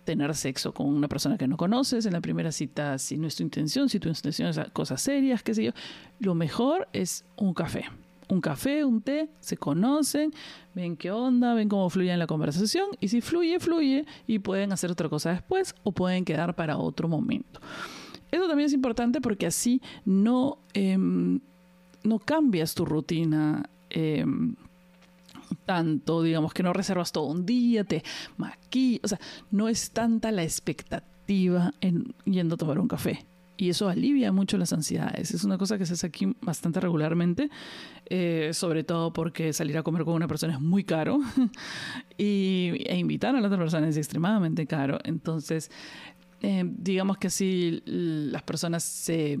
tener 0.05 0.33
sexo 0.35 0.73
con 0.73 0.87
una 0.87 1.09
persona 1.09 1.37
que 1.37 1.47
no 1.47 1.57
conoces 1.57 2.05
en 2.05 2.13
la 2.13 2.21
primera 2.21 2.51
cita, 2.51 2.97
si 2.97 3.17
no 3.17 3.27
es 3.27 3.35
tu 3.35 3.43
intención, 3.43 3.89
si 3.89 3.99
tu 3.99 4.07
intención 4.07 4.49
es 4.49 4.59
cosas 4.71 5.01
serias, 5.01 5.43
qué 5.43 5.53
sé 5.53 5.63
yo, 5.65 5.71
lo 6.19 6.35
mejor 6.35 6.87
es 6.93 7.25
un 7.35 7.53
café. 7.53 7.85
Un 8.27 8.41
café, 8.41 8.83
un 8.83 9.01
té, 9.01 9.29
se 9.39 9.55
conocen, 9.55 10.33
ven 10.73 10.97
qué 10.97 11.11
onda, 11.11 11.53
ven 11.53 11.69
cómo 11.69 11.89
fluye 11.91 12.11
en 12.11 12.17
la 12.17 12.25
conversación 12.25 12.87
y 12.99 13.09
si 13.09 13.21
fluye, 13.21 13.59
fluye 13.59 14.05
y 14.25 14.39
pueden 14.39 14.71
hacer 14.71 14.89
otra 14.89 15.09
cosa 15.09 15.31
después 15.31 15.75
o 15.83 15.91
pueden 15.91 16.25
quedar 16.25 16.55
para 16.55 16.77
otro 16.77 17.07
momento. 17.07 17.59
Eso 18.31 18.47
también 18.47 18.65
es 18.65 18.73
importante 18.73 19.21
porque 19.21 19.45
así 19.45 19.79
no, 20.05 20.57
em, 20.73 21.39
no 22.03 22.17
cambias 22.17 22.73
tu 22.73 22.83
rutina. 22.83 23.69
Em, 23.91 24.55
tanto, 25.65 26.21
digamos 26.21 26.53
que 26.53 26.63
no 26.63 26.73
reservas 26.73 27.11
todo 27.11 27.25
un 27.25 27.45
día, 27.45 27.83
te 27.83 28.03
maquillas, 28.37 29.01
o 29.03 29.07
sea, 29.07 29.19
no 29.51 29.67
es 29.69 29.91
tanta 29.91 30.31
la 30.31 30.43
expectativa 30.43 31.73
en 31.81 32.13
yendo 32.25 32.55
a 32.55 32.57
tomar 32.57 32.79
un 32.79 32.87
café. 32.87 33.25
Y 33.57 33.69
eso 33.69 33.87
alivia 33.87 34.33
mucho 34.33 34.57
las 34.57 34.73
ansiedades. 34.73 35.31
Es 35.31 35.45
una 35.45 35.57
cosa 35.57 35.77
que 35.77 35.85
se 35.85 35.93
hace 35.93 36.07
aquí 36.07 36.35
bastante 36.41 36.81
regularmente, 36.81 37.49
eh, 38.07 38.49
sobre 38.53 38.83
todo 38.83 39.13
porque 39.13 39.53
salir 39.53 39.77
a 39.77 39.83
comer 39.83 40.03
con 40.03 40.13
una 40.13 40.27
persona 40.27 40.53
es 40.55 40.59
muy 40.59 40.83
caro 40.83 41.19
y, 42.17 42.73
e 42.85 42.97
invitar 42.97 43.33
a 43.35 43.39
la 43.39 43.47
otra 43.47 43.57
persona 43.57 43.87
es 43.87 43.95
extremadamente 43.95 44.67
caro. 44.67 44.99
Entonces, 45.05 45.71
eh, 46.41 46.63
digamos 46.65 47.17
que 47.17 47.27
así 47.27 47.81
las 47.85 48.43
personas 48.43 48.83
se 48.83 49.39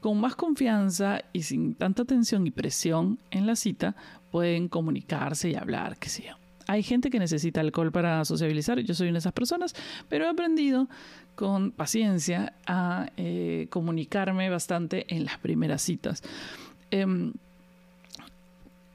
con 0.00 0.20
más 0.20 0.36
confianza 0.36 1.22
y 1.32 1.42
sin 1.42 1.74
tanta 1.74 2.04
tensión 2.04 2.46
y 2.46 2.52
presión 2.52 3.18
en 3.32 3.46
la 3.46 3.56
cita, 3.56 3.96
pueden 4.30 4.68
comunicarse 4.68 5.50
y 5.50 5.54
hablar, 5.54 5.96
qué 5.98 6.08
sé 6.08 6.24
yo. 6.28 6.34
Hay 6.66 6.82
gente 6.82 7.08
que 7.08 7.18
necesita 7.18 7.60
alcohol 7.60 7.90
para 7.90 8.24
sociabilizar, 8.26 8.78
yo 8.80 8.94
soy 8.94 9.08
una 9.08 9.14
de 9.14 9.20
esas 9.20 9.32
personas, 9.32 9.74
pero 10.08 10.26
he 10.26 10.28
aprendido 10.28 10.86
con 11.34 11.70
paciencia 11.70 12.52
a 12.66 13.10
eh, 13.16 13.68
comunicarme 13.70 14.50
bastante 14.50 15.06
en 15.14 15.24
las 15.24 15.38
primeras 15.38 15.80
citas. 15.80 16.22
Em, 16.90 17.32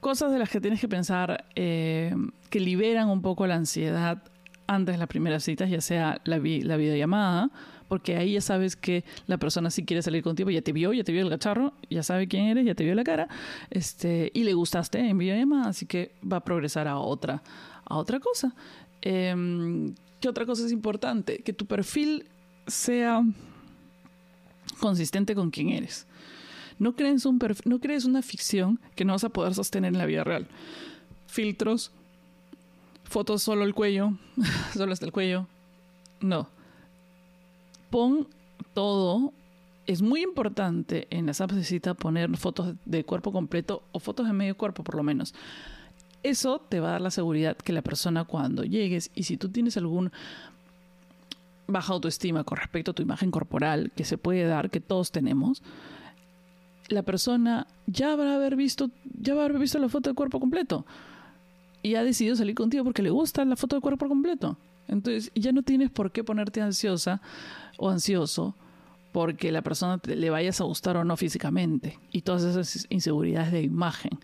cosas 0.00 0.30
de 0.30 0.38
las 0.38 0.50
que 0.50 0.60
tienes 0.60 0.80
que 0.80 0.88
pensar 0.88 1.46
em, 1.54 2.30
que 2.50 2.60
liberan 2.60 3.08
un 3.08 3.22
poco 3.22 3.46
la 3.46 3.56
ansiedad 3.56 4.22
antes 4.66 4.94
de 4.94 4.98
las 4.98 5.08
primeras 5.08 5.42
citas, 5.42 5.70
ya 5.70 5.80
sea 5.80 6.20
la, 6.24 6.36
la 6.36 6.76
videollamada, 6.76 7.50
porque 7.88 8.16
ahí 8.16 8.32
ya 8.32 8.40
sabes 8.40 8.76
que 8.76 9.04
la 9.26 9.38
persona 9.38 9.70
si 9.70 9.84
quiere 9.84 10.02
salir 10.02 10.22
contigo, 10.22 10.50
ya 10.50 10.62
te 10.62 10.72
vio, 10.72 10.92
ya 10.92 11.04
te 11.04 11.12
vio 11.12 11.22
el 11.22 11.30
cacharro, 11.30 11.74
ya 11.90 12.02
sabe 12.02 12.28
quién 12.28 12.46
eres, 12.46 12.64
ya 12.64 12.74
te 12.74 12.84
vio 12.84 12.94
la 12.94 13.04
cara, 13.04 13.28
este, 13.70 14.30
y 14.34 14.44
le 14.44 14.54
gustaste 14.54 14.98
en 14.98 15.18
videollamada, 15.18 15.68
así 15.68 15.86
que 15.86 16.12
va 16.30 16.38
a 16.38 16.44
progresar 16.44 16.88
a 16.88 16.98
otra, 16.98 17.42
a 17.84 17.96
otra 17.96 18.20
cosa. 18.20 18.54
Em, 19.02 19.94
¿Qué 20.20 20.28
otra 20.28 20.46
cosa 20.46 20.64
es 20.64 20.72
importante? 20.72 21.38
Que 21.42 21.52
tu 21.52 21.66
perfil 21.66 22.26
sea 22.66 23.22
consistente 24.80 25.34
con 25.34 25.50
quién 25.50 25.68
eres. 25.68 26.06
No 26.78 26.96
crees, 26.96 27.26
un 27.26 27.38
no 27.66 27.78
crees 27.78 28.04
una 28.04 28.22
ficción 28.22 28.80
que 28.96 29.04
no 29.04 29.12
vas 29.12 29.24
a 29.24 29.28
poder 29.28 29.54
sostener 29.54 29.92
en 29.92 29.98
la 29.98 30.06
vida 30.06 30.24
real. 30.24 30.48
Filtros, 31.26 31.92
fotos 33.04 33.42
solo 33.42 33.64
el 33.64 33.74
cuello, 33.74 34.14
solo 34.72 34.92
hasta 34.92 35.04
el 35.04 35.12
cuello. 35.12 35.46
No 36.20 36.53
pon 37.94 38.26
todo. 38.74 39.32
Es 39.86 40.02
muy 40.02 40.24
importante 40.24 41.06
en 41.10 41.26
las 41.26 41.40
apps 41.40 41.54
de 41.54 41.62
cita 41.62 41.94
poner 41.94 42.36
fotos 42.36 42.74
de 42.84 43.04
cuerpo 43.04 43.30
completo 43.30 43.84
o 43.92 44.00
fotos 44.00 44.26
de 44.26 44.32
medio 44.32 44.56
cuerpo 44.56 44.82
por 44.82 44.96
lo 44.96 45.04
menos. 45.04 45.32
Eso 46.24 46.58
te 46.58 46.80
va 46.80 46.88
a 46.88 46.92
dar 46.92 47.02
la 47.02 47.12
seguridad 47.12 47.56
que 47.56 47.72
la 47.72 47.82
persona 47.82 48.24
cuando 48.24 48.64
llegues 48.64 49.12
y 49.14 49.22
si 49.22 49.36
tú 49.36 49.48
tienes 49.48 49.76
algún 49.76 50.10
baja 51.68 51.92
autoestima 51.92 52.42
con 52.42 52.58
respecto 52.58 52.90
a 52.90 52.94
tu 52.94 53.02
imagen 53.02 53.30
corporal 53.30 53.92
que 53.94 54.04
se 54.04 54.18
puede 54.18 54.42
dar, 54.42 54.70
que 54.70 54.80
todos 54.80 55.12
tenemos, 55.12 55.62
la 56.88 57.04
persona 57.04 57.68
ya 57.86 58.12
habrá 58.12 58.34
haber 58.34 58.56
visto, 58.56 58.90
ya 59.20 59.36
va 59.36 59.42
a 59.42 59.44
haber 59.44 59.60
visto 59.60 59.78
la 59.78 59.88
foto 59.88 60.10
de 60.10 60.16
cuerpo 60.16 60.40
completo 60.40 60.84
y 61.80 61.94
ha 61.94 62.02
decidido 62.02 62.34
salir 62.34 62.56
contigo 62.56 62.82
porque 62.82 63.02
le 63.02 63.10
gusta 63.10 63.44
la 63.44 63.54
foto 63.54 63.76
de 63.76 63.82
cuerpo 63.82 64.08
completo. 64.08 64.58
Entonces 64.88 65.30
ya 65.34 65.52
no 65.52 65.62
tienes 65.62 65.90
por 65.90 66.12
qué 66.12 66.24
ponerte 66.24 66.60
ansiosa 66.60 67.20
o 67.78 67.90
ansioso 67.90 68.54
porque 69.12 69.52
la 69.52 69.62
persona 69.62 70.00
le 70.04 70.30
vayas 70.30 70.60
a 70.60 70.64
gustar 70.64 70.96
o 70.96 71.04
no 71.04 71.16
físicamente 71.16 72.00
y 72.10 72.22
todas 72.22 72.42
esas 72.42 72.86
inseguridades 72.90 73.52
de 73.52 73.62
imagen. 73.62 74.18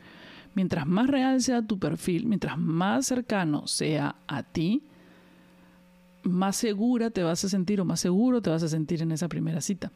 Mientras 0.54 0.84
más 0.86 1.08
real 1.08 1.40
sea 1.40 1.62
tu 1.62 1.78
perfil, 1.78 2.26
mientras 2.26 2.58
más 2.58 3.06
cercano 3.06 3.68
sea 3.68 4.16
a 4.26 4.42
ti, 4.42 4.82
más 6.24 6.56
segura 6.56 7.10
te 7.10 7.22
vas 7.22 7.44
a 7.44 7.48
sentir 7.48 7.80
o 7.80 7.84
más 7.84 8.00
seguro 8.00 8.42
te 8.42 8.50
vas 8.50 8.62
a 8.64 8.68
sentir 8.68 9.00
en 9.00 9.12
esa 9.12 9.28
primera 9.28 9.60
cita. 9.60 9.92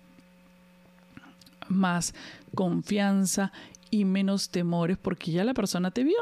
Más 1.69 2.15
confianza 2.55 3.53
y 3.91 4.05
menos 4.05 4.51
temores 4.51 4.97
porque 4.97 5.33
ya 5.33 5.43
la 5.43 5.55
persona 5.55 5.91
te 5.91 6.05
vio 6.05 6.19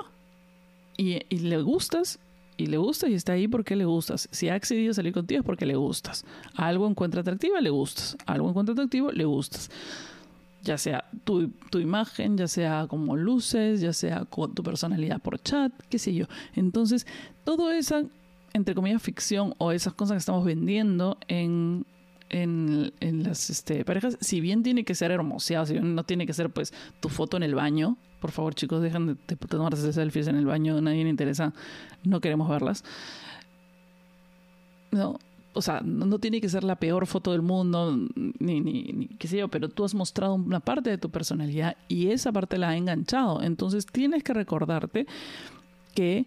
y, 0.97 1.21
y 1.29 1.39
le 1.41 1.61
gustas 1.61 2.21
y 2.63 2.67
le 2.67 2.77
gusta 2.77 3.09
y 3.09 3.15
está 3.15 3.33
ahí 3.33 3.49
porque 3.49 3.75
le 3.75 3.85
gustas. 3.85 4.29
Si 4.31 4.49
ha 4.49 4.55
accedido 4.55 4.93
a 4.93 4.95
salir 4.95 5.13
contigo 5.13 5.41
es 5.41 5.45
porque 5.45 5.67
le 5.67 5.75
gustas. 5.75 6.25
Algo 6.55 6.89
encuentra 6.89 7.23
atractiva, 7.23 7.61
le 7.61 7.71
gustas. 7.71 8.17
Algo 8.25 8.49
encuentra 8.49 8.73
atractivo, 8.73 9.11
le 9.11 9.25
gustas. 9.25 9.69
Ya 10.63 10.79
sea 10.79 11.05
tu, 11.25 11.49
tu 11.71 11.81
imagen, 11.81 12.39
ya 12.39 12.47
sea 12.47 12.87
como 12.89 13.17
luces, 13.17 13.81
ya 13.81 13.93
sea 13.93 14.25
con 14.27 14.55
tu 14.55 14.63
personalidad 14.63 15.21
por 15.21 15.43
chat, 15.43 15.73
qué 15.91 15.99
sé 15.99 16.15
yo. 16.15 16.27
Entonces, 16.55 17.05
todo 17.43 17.73
esa, 17.73 18.05
entre 18.53 18.77
comillas, 18.77 19.03
ficción 19.03 19.55
o 19.59 19.73
esas 19.73 19.95
cosas 19.95 20.15
que 20.15 20.19
estamos 20.19 20.45
vendiendo 20.45 21.19
en, 21.27 21.85
en, 22.29 22.93
en, 23.01 23.25
las 23.25 23.51
este, 23.51 23.85
parejas, 23.85 24.17
si 24.21 24.41
bien 24.41 24.63
tiene 24.63 24.85
que 24.85 24.95
ser 24.95 25.11
hermoseado, 25.11 25.67
si 25.67 25.73
bien 25.73 25.97
no 25.97 26.05
tiene 26.05 26.27
que 26.27 26.33
ser 26.33 26.49
pues 26.51 26.73
tu 27.01 27.09
foto 27.09 27.37
en 27.37 27.43
el 27.43 27.57
baño, 27.57 27.97
por 28.23 28.31
favor, 28.31 28.55
chicos, 28.55 28.81
dejen 28.81 29.19
de, 29.27 29.37
tomarse 29.37 29.93
selfies 29.93 30.29
en 30.29 30.37
el 30.37 30.47
baño, 30.47 30.81
nadie 30.81 31.03
le 31.03 31.11
interesa, 31.11 31.53
no 32.05 32.21
queremos 32.21 32.49
verlas. 32.49 32.85
No, 34.93 35.19
o 35.55 35.61
sea, 35.61 35.81
no, 35.85 36.21
tiene 36.21 36.41
que 36.41 36.49
ser 36.49 36.63
la 36.63 36.77
peor 36.77 37.09
foto 37.09 37.33
del 37.33 37.43
mundo, 37.43 37.99
ni, 38.15 38.61
ni, 38.61 38.85
ni, 38.93 39.09
qué 39.19 39.27
sé 39.27 39.39
yo, 39.39 39.49
pero 39.49 39.69
tú 39.69 39.85
has 39.85 39.93
mostrado 39.93 40.35
una 40.35 40.61
parte 40.61 40.89
de 40.89 40.99
tu 40.99 41.11
personalidad 41.11 41.77
y 41.89 42.13
esa 42.13 42.31
parte 42.31 42.59
la 42.59 42.69
ha 42.69 42.77
enganchado. 42.77 43.43
Entonces 43.43 43.87
tienes 43.87 44.23
que 44.23 44.35
recordarte 44.35 45.09
que 45.93 46.27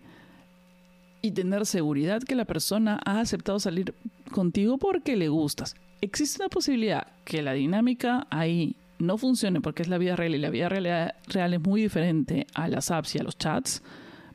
y 1.22 1.32
tener 1.32 1.66
seguridad 1.66 2.22
que 2.24 2.36
la 2.36 2.44
persona 2.44 3.00
ha 3.06 3.22
aceptado 3.22 3.58
salir 3.58 3.96
contigo 4.32 4.78
porque 4.78 5.16
le 5.16 5.30
gustas. 5.30 5.76
Existe 6.02 6.44
una 6.44 6.50
posibilidad 6.50 7.08
que 7.24 7.42
la 7.42 7.54
dinámica 7.54 8.28
ahí 8.30 8.76
no 9.00 9.18
funcione 9.18 9.62
porque 9.62 9.82
es 9.82 9.88
la 9.88 9.98
vida 9.98 10.16
real 10.16 10.36
y 10.36 10.38
la 10.38 10.50
vida 10.50 10.70
real, 10.70 11.54
es 11.54 11.62
muy 11.62 11.82
diferente 11.82 12.48
a 12.54 12.68
las 12.68 12.92
apps 12.92 13.16
y 13.16 13.20
a 13.20 13.24
los 13.24 13.38
chats, 13.38 13.84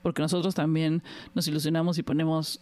porque 0.03 0.23
nosotros 0.23 0.55
también 0.55 1.03
nos 1.35 1.49
ilusionamos 1.49 1.99
y 1.99 2.03
ponemos 2.03 2.61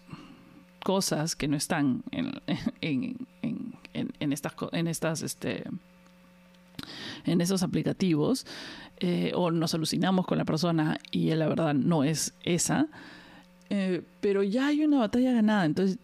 cosas 0.82 1.34
que 1.34 1.48
no 1.48 1.56
están 1.56 2.04
en, 2.12 2.32
en, 2.80 4.32
estas 4.32 4.54
en 4.72 4.86
estas 4.86 5.22
este 5.22 5.64
en 7.24 7.40
esos 7.40 7.62
aplicativos 7.62 8.46
eh, 9.00 9.32
o 9.34 9.50
nos 9.50 9.74
alucinamos 9.74 10.26
con 10.26 10.38
la 10.38 10.44
persona 10.44 10.98
y 11.10 11.34
la 11.34 11.48
verdad 11.48 11.74
no 11.74 12.04
es 12.04 12.34
esa. 12.42 12.86
Eh, 13.70 14.02
pero 14.20 14.42
ya 14.42 14.68
hay 14.68 14.82
una 14.82 15.00
batalla 15.00 15.32
ganada 15.32 15.66
entonces 15.66 15.98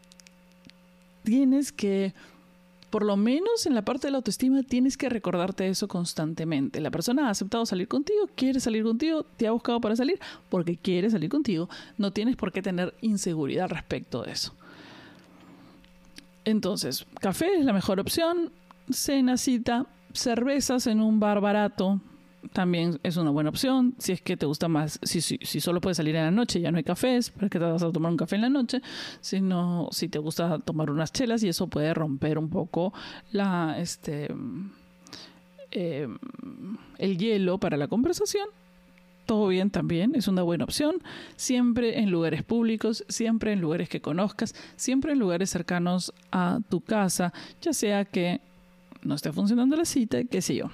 tienes 1.22 1.72
que 1.72 2.12
por 2.94 3.04
lo 3.04 3.16
menos 3.16 3.66
en 3.66 3.74
la 3.74 3.84
parte 3.84 4.06
de 4.06 4.12
la 4.12 4.18
autoestima 4.18 4.62
tienes 4.62 4.96
que 4.96 5.08
recordarte 5.08 5.66
eso 5.66 5.88
constantemente. 5.88 6.80
La 6.80 6.92
persona 6.92 7.26
ha 7.26 7.30
aceptado 7.30 7.66
salir 7.66 7.88
contigo, 7.88 8.28
quiere 8.36 8.60
salir 8.60 8.84
contigo, 8.84 9.24
te 9.36 9.48
ha 9.48 9.50
buscado 9.50 9.80
para 9.80 9.96
salir 9.96 10.20
porque 10.48 10.76
quiere 10.76 11.10
salir 11.10 11.28
contigo. 11.28 11.68
No 11.98 12.12
tienes 12.12 12.36
por 12.36 12.52
qué 12.52 12.62
tener 12.62 12.94
inseguridad 13.00 13.68
respecto 13.68 14.22
de 14.22 14.30
eso. 14.30 14.54
Entonces, 16.44 17.04
café 17.18 17.58
es 17.58 17.64
la 17.64 17.72
mejor 17.72 17.98
opción, 17.98 18.52
cena, 18.88 19.38
cita, 19.38 19.86
cervezas 20.12 20.86
en 20.86 21.00
un 21.00 21.18
bar 21.18 21.40
barato 21.40 22.00
también 22.52 22.98
es 23.02 23.16
una 23.16 23.30
buena 23.30 23.50
opción. 23.50 23.94
Si 23.98 24.12
es 24.12 24.20
que 24.20 24.36
te 24.36 24.46
gusta 24.46 24.68
más, 24.68 24.98
si, 25.02 25.20
si, 25.20 25.38
si 25.42 25.60
solo 25.60 25.80
puedes 25.80 25.96
salir 25.96 26.16
en 26.16 26.24
la 26.24 26.30
noche, 26.30 26.60
ya 26.60 26.70
no 26.70 26.78
hay 26.78 26.84
cafés, 26.84 27.30
pero 27.30 27.46
es 27.46 27.50
que 27.50 27.58
te 27.58 27.64
vas 27.64 27.82
a 27.82 27.92
tomar 27.92 28.10
un 28.10 28.16
café 28.16 28.36
en 28.36 28.42
la 28.42 28.48
noche, 28.48 28.80
sino 29.20 29.88
si 29.92 30.08
te 30.08 30.18
gusta 30.18 30.58
tomar 30.58 30.90
unas 30.90 31.12
chelas 31.12 31.42
y 31.42 31.48
eso 31.48 31.66
puede 31.66 31.94
romper 31.94 32.38
un 32.38 32.48
poco 32.48 32.92
la, 33.32 33.76
este, 33.78 34.28
eh, 35.70 36.08
el 36.98 37.18
hielo 37.18 37.58
para 37.58 37.76
la 37.76 37.88
conversación 37.88 38.48
todo 39.26 39.48
bien 39.48 39.70
también, 39.70 40.14
es 40.14 40.28
una 40.28 40.42
buena 40.42 40.64
opción. 40.64 40.96
Siempre 41.36 41.98
en 42.00 42.10
lugares 42.10 42.42
públicos, 42.42 43.04
siempre 43.08 43.52
en 43.52 43.60
lugares 43.60 43.88
que 43.88 44.00
conozcas, 44.00 44.54
siempre 44.76 45.12
en 45.12 45.18
lugares 45.18 45.50
cercanos 45.50 46.12
a 46.30 46.60
tu 46.68 46.80
casa, 46.80 47.32
ya 47.60 47.72
sea 47.72 48.04
que 48.04 48.40
no 49.02 49.14
esté 49.14 49.32
funcionando 49.32 49.76
la 49.76 49.84
cita, 49.84 50.24
qué 50.24 50.42
sé 50.42 50.56
yo. 50.56 50.70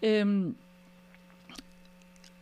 Em, 0.00 0.54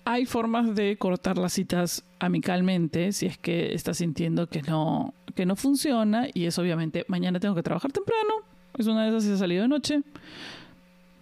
hay 0.04 0.26
formas 0.26 0.74
de 0.74 0.96
cortar 0.96 1.38
las 1.38 1.52
citas 1.52 2.04
amicalmente 2.18 3.12
si 3.12 3.26
es 3.26 3.38
que 3.38 3.74
estás 3.74 3.98
sintiendo 3.98 4.48
que 4.48 4.62
no, 4.62 5.14
que 5.34 5.46
no 5.46 5.56
funciona 5.56 6.26
y 6.32 6.46
es 6.46 6.58
obviamente 6.58 7.04
mañana 7.08 7.40
tengo 7.40 7.54
que 7.54 7.62
trabajar 7.62 7.92
temprano, 7.92 8.34
es 8.78 8.86
una 8.86 9.04
de 9.04 9.10
esas 9.10 9.24
si 9.24 9.32
ha 9.32 9.36
salido 9.36 9.62
de 9.62 9.68
noche 9.68 10.02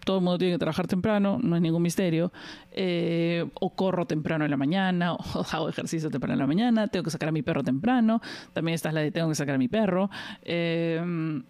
todo 0.05 0.19
el 0.19 0.25
mundo 0.25 0.39
tiene 0.39 0.55
que 0.55 0.59
trabajar 0.59 0.87
temprano, 0.87 1.39
no 1.41 1.57
es 1.57 1.63
ningún 1.63 1.83
misterio, 1.83 2.33
eh, 2.73 3.47
o 3.55 3.71
corro 3.71 4.07
temprano 4.07 4.45
en 4.45 4.51
la 4.51 4.57
mañana, 4.57 5.13
o 5.35 5.45
hago 5.53 5.69
ejercicio 5.69 6.11
temprano 6.11 6.35
en 6.35 6.39
la 6.41 6.47
mañana, 6.47 6.89
tengo 6.89 7.05
que 7.05 7.11
sacar 7.11 7.29
a 7.29 7.33
mi 7.33 7.43
perro 7.43 7.63
temprano, 7.63 8.21
también 8.53 8.75
está 8.75 8.93
la 8.93 9.03
de 9.03 9.11
tengo 9.11 9.29
que 9.29 9.35
sacar 9.35 9.55
a 9.55 9.59
mi 9.59 9.69
perro. 9.69 10.11
Eh, 10.43 11.43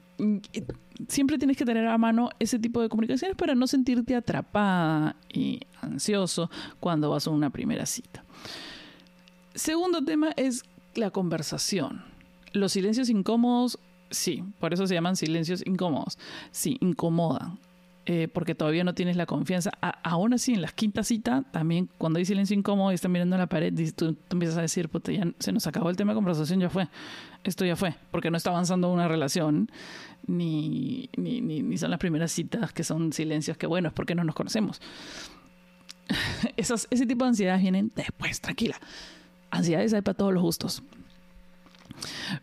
siempre 1.08 1.38
tienes 1.38 1.56
que 1.56 1.64
tener 1.64 1.86
a 1.86 1.98
mano 1.98 2.30
ese 2.38 2.58
tipo 2.58 2.80
de 2.80 2.88
comunicaciones 2.88 3.36
para 3.36 3.54
no 3.54 3.66
sentirte 3.66 4.14
atrapada 4.14 5.16
y 5.32 5.60
ansioso 5.80 6.50
cuando 6.78 7.10
vas 7.10 7.26
a 7.26 7.30
una 7.30 7.50
primera 7.50 7.86
cita. 7.86 8.24
Segundo 9.54 10.04
tema 10.04 10.32
es 10.36 10.64
la 10.94 11.10
conversación. 11.10 12.04
Los 12.52 12.72
silencios 12.72 13.08
incómodos, 13.08 13.78
sí, 14.10 14.44
por 14.58 14.72
eso 14.74 14.86
se 14.86 14.94
llaman 14.94 15.16
silencios 15.16 15.62
incómodos. 15.66 16.18
Sí, 16.50 16.76
incomodan. 16.80 17.58
Eh, 18.06 18.26
porque 18.26 18.56
todavía 18.56 18.82
no 18.82 18.94
tienes 18.94 19.16
la 19.16 19.26
confianza. 19.26 19.70
aún 20.02 20.32
así, 20.32 20.54
en 20.54 20.62
la 20.62 20.68
quinta 20.68 21.04
cita, 21.04 21.44
también 21.52 21.88
cuando 21.98 22.18
hay 22.18 22.24
silencio 22.24 22.56
incómodo 22.56 22.90
y 22.90 22.94
están 22.94 23.12
mirando 23.12 23.36
a 23.36 23.38
la 23.38 23.46
pared, 23.46 23.72
tú, 23.94 24.16
empiezas 24.30 24.58
a 24.58 24.62
decir, 24.62 24.88
pues 24.88 25.04
ya 25.04 25.30
se 25.38 25.52
nos 25.52 25.66
acabó 25.66 25.90
el 25.90 25.96
tema 25.96 26.12
de 26.12 26.16
conversación, 26.16 26.58
ya 26.58 26.70
fue. 26.70 26.88
Esto 27.44 27.64
ya 27.64 27.76
fue, 27.76 27.94
porque 28.10 28.30
no 28.30 28.36
está 28.36 28.50
avanzando 28.50 28.92
una 28.92 29.06
relación, 29.06 29.70
ni, 30.26 31.08
ni, 31.16 31.40
ni, 31.40 31.78
son 31.78 31.90
las 31.90 31.98
primeras 31.98 32.32
citas 32.32 32.72
que 32.72 32.84
son 32.84 33.12
silencios 33.12 33.56
que, 33.56 33.66
bueno, 33.66 33.88
es 33.88 33.94
porque 33.94 34.14
no 34.14 34.24
nos 34.24 34.34
conocemos. 34.34 34.80
ese 36.56 37.06
tipo 37.06 37.24
de 37.24 37.28
ansiedades 37.28 37.62
vienen 37.62 37.92
después, 37.94 38.40
tranquila. 38.40 38.76
Ansiedades 39.50 39.92
hay 39.92 40.02
para 40.02 40.16
todos 40.16 40.32
los 40.32 40.42
gustos. 40.42 40.82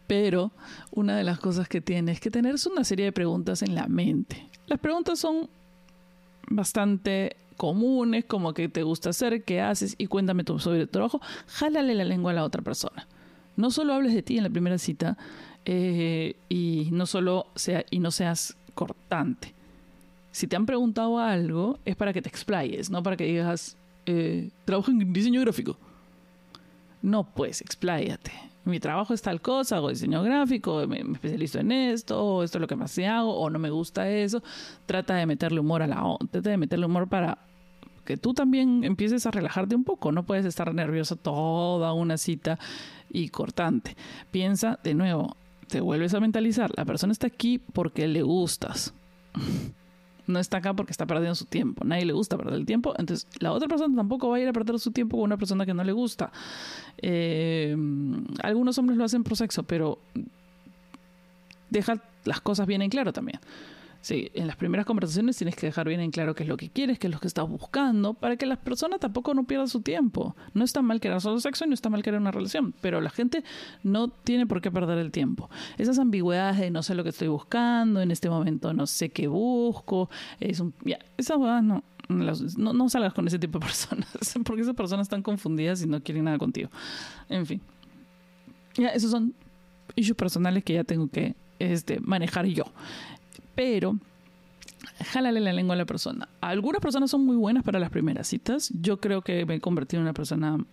Pero 0.05 0.51
una 0.91 1.17
de 1.17 1.23
las 1.23 1.39
cosas 1.39 1.67
que 1.67 1.81
tienes 1.81 2.15
es 2.15 2.21
que 2.21 2.31
tener 2.31 2.55
una 2.71 2.83
serie 2.83 3.05
de 3.05 3.11
preguntas 3.11 3.61
en 3.61 3.75
la 3.75 3.87
mente. 3.87 4.49
Las 4.67 4.79
preguntas 4.79 5.19
son 5.19 5.49
bastante 6.49 7.37
comunes, 7.55 8.25
como 8.25 8.53
qué 8.53 8.69
te 8.69 8.83
gusta 8.83 9.09
hacer, 9.09 9.43
qué 9.43 9.61
haces 9.61 9.95
y 9.97 10.07
cuéntame 10.07 10.43
sobre 10.59 10.85
tu 10.85 10.91
trabajo. 10.91 11.21
Jálale 11.47 11.95
la 11.95 12.05
lengua 12.05 12.31
a 12.31 12.35
la 12.35 12.43
otra 12.43 12.61
persona. 12.61 13.07
No 13.55 13.71
solo 13.71 13.93
hables 13.93 14.13
de 14.13 14.21
ti 14.21 14.37
en 14.37 14.43
la 14.43 14.49
primera 14.49 14.77
cita 14.77 15.17
eh, 15.67 16.35
y 16.49 16.89
no 16.91 17.05
solo 17.05 17.45
sea 17.55 17.85
y 17.91 17.99
no 17.99 18.09
seas 18.09 18.57
cortante. 18.73 19.53
Si 20.31 20.47
te 20.47 20.55
han 20.55 20.65
preguntado 20.65 21.19
algo 21.19 21.77
es 21.85 21.95
para 21.95 22.13
que 22.13 22.21
te 22.21 22.29
explayes, 22.29 22.89
no 22.89 23.03
para 23.03 23.17
que 23.17 23.25
digas 23.25 23.77
eh, 24.07 24.49
trabajo 24.65 24.89
en 24.89 25.13
diseño 25.13 25.41
gráfico. 25.41 25.77
No, 27.03 27.23
pues 27.23 27.61
expláyate 27.61 28.31
mi 28.67 28.79
trabajo 28.79 29.13
es 29.13 29.21
tal 29.21 29.41
cosa, 29.41 29.77
hago 29.77 29.89
diseño 29.89 30.21
gráfico, 30.21 30.85
me, 30.87 30.99
especializo 30.99 31.59
en 31.59 31.71
esto, 31.71 32.23
o 32.23 32.43
esto 32.43 32.57
es 32.57 32.61
lo 32.61 32.67
que 32.67 32.75
más 32.75 32.97
hago, 32.99 33.33
o 33.33 33.49
no 33.49 33.59
me 33.59 33.69
gusta 33.69 34.09
eso. 34.09 34.43
Trata 34.85 35.15
de 35.15 35.25
meterle 35.25 35.59
humor 35.59 35.81
a 35.81 35.87
la 35.87 36.03
trata 36.29 36.49
de 36.49 36.57
meterle 36.57 36.85
humor 36.85 37.07
para 37.07 37.39
que 38.05 38.17
tú 38.17 38.33
también 38.33 38.83
empieces 38.83 39.25
a 39.25 39.31
relajarte 39.31 39.75
un 39.75 39.83
poco. 39.83 40.11
No 40.11 40.23
puedes 40.23 40.45
estar 40.45 40.73
nervioso 40.73 41.15
toda 41.15 41.93
una 41.93 42.17
cita 42.17 42.59
y 43.09 43.29
cortante. 43.29 43.95
Piensa 44.31 44.79
de 44.83 44.93
nuevo, 44.93 45.35
te 45.67 45.81
vuelves 45.81 46.13
a 46.13 46.19
mentalizar. 46.19 46.71
La 46.75 46.85
persona 46.85 47.11
está 47.11 47.27
aquí 47.27 47.59
porque 47.59 48.07
le 48.07 48.21
gustas. 48.21 48.93
no 50.27 50.39
está 50.39 50.57
acá 50.57 50.73
porque 50.73 50.91
está 50.91 51.05
perdiendo 51.05 51.35
su 51.35 51.45
tiempo. 51.45 51.85
Nadie 51.85 52.05
le 52.05 52.13
gusta 52.13 52.37
perder 52.37 52.55
el 52.55 52.65
tiempo. 52.65 52.93
Entonces, 52.97 53.27
la 53.39 53.51
otra 53.51 53.67
persona 53.67 53.95
tampoco 53.95 54.29
va 54.29 54.37
a 54.37 54.39
ir 54.39 54.47
a 54.47 54.53
perder 54.53 54.79
su 54.79 54.91
tiempo 54.91 55.17
con 55.17 55.25
una 55.25 55.37
persona 55.37 55.65
que 55.65 55.73
no 55.73 55.83
le 55.83 55.91
gusta. 55.91 56.31
Eh, 57.01 57.75
algunos 58.41 58.77
hombres 58.77 58.97
lo 58.97 59.05
hacen 59.05 59.23
por 59.23 59.37
sexo, 59.37 59.63
pero 59.63 59.99
deja 61.69 62.01
las 62.25 62.41
cosas 62.41 62.67
bien 62.67 62.81
en 62.81 62.89
claro 62.89 63.13
también. 63.13 63.39
Sí, 64.07 64.31
en 64.35 64.47
las 64.47 64.55
primeras 64.55 64.85
conversaciones 64.85 65.35
tienes 65.35 65.57
que 65.57 65.65
dejar 65.65 65.85
bien 65.85 65.99
en 65.99 66.11
claro 66.11 66.33
qué 66.33 66.43
es 66.43 66.47
lo 66.47 66.55
que 66.55 66.69
quieres, 66.69 66.97
qué 66.97 67.07
es 67.07 67.13
lo 67.13 67.19
que 67.19 67.27
estás 67.27 67.45
buscando, 67.45 68.13
para 68.13 68.37
que 68.37 68.45
las 68.45 68.57
personas 68.57 69.01
tampoco 69.01 69.33
no 69.33 69.43
pierdan 69.43 69.67
su 69.67 69.81
tiempo. 69.81 70.33
No 70.53 70.63
está 70.63 70.81
mal 70.81 71.01
querer 71.01 71.19
solo 71.19 71.41
sexo 71.41 71.65
y 71.65 71.67
no 71.67 71.73
está 71.73 71.89
mal 71.89 72.03
querer 72.03 72.21
una 72.21 72.31
relación, 72.31 72.73
pero 72.79 73.01
la 73.01 73.09
gente 73.09 73.43
no 73.83 74.07
tiene 74.07 74.47
por 74.47 74.61
qué 74.61 74.71
perder 74.71 74.97
el 74.99 75.11
tiempo. 75.11 75.49
Esas 75.77 75.99
ambigüedades 75.99 76.57
de 76.57 76.71
no 76.71 76.83
sé 76.83 76.95
lo 76.95 77.03
que 77.03 77.09
estoy 77.09 77.27
buscando, 77.27 77.99
en 77.99 78.11
este 78.11 78.29
momento 78.29 78.71
no 78.71 78.87
sé 78.87 79.09
qué 79.09 79.27
busco, 79.27 80.09
es 80.39 80.61
un, 80.61 80.73
ya, 80.85 80.99
esas 81.17 81.37
no, 81.37 81.83
no, 82.07 82.73
no 82.73 82.89
salgas 82.89 83.13
con 83.13 83.27
ese 83.27 83.39
tipo 83.39 83.59
de 83.59 83.65
personas, 83.65 84.07
porque 84.45 84.61
esas 84.61 84.75
personas 84.75 85.07
están 85.07 85.21
confundidas 85.21 85.83
y 85.83 85.85
no 85.85 86.01
quieren 86.01 86.23
nada 86.23 86.37
contigo. 86.37 86.69
En 87.27 87.45
fin. 87.45 87.59
Esos 88.77 89.11
son 89.11 89.33
issues 89.95 90.15
personales 90.15 90.63
que 90.63 90.75
ya 90.75 90.85
tengo 90.85 91.09
que 91.09 91.35
este, 91.59 91.99
manejar 91.99 92.45
yo 92.45 92.63
pero 93.57 93.97
jálale 95.03 95.39
la 95.39 95.51
lengua 95.51 95.73
a 95.73 95.77
la 95.79 95.85
persona. 95.85 96.29
Algunas 96.41 96.79
personas 96.79 97.09
son 97.09 97.25
muy 97.25 97.35
buenas 97.35 97.63
para 97.63 97.79
las 97.79 97.89
primeras 97.89 98.27
citas. 98.27 98.71
Yo 98.81 98.97
creo 98.97 99.23
que 99.23 99.47
me 99.47 99.55
he 99.55 99.59
convertido 99.59 99.99
en 99.99 100.03
una 100.03 100.13
persona 100.13 100.63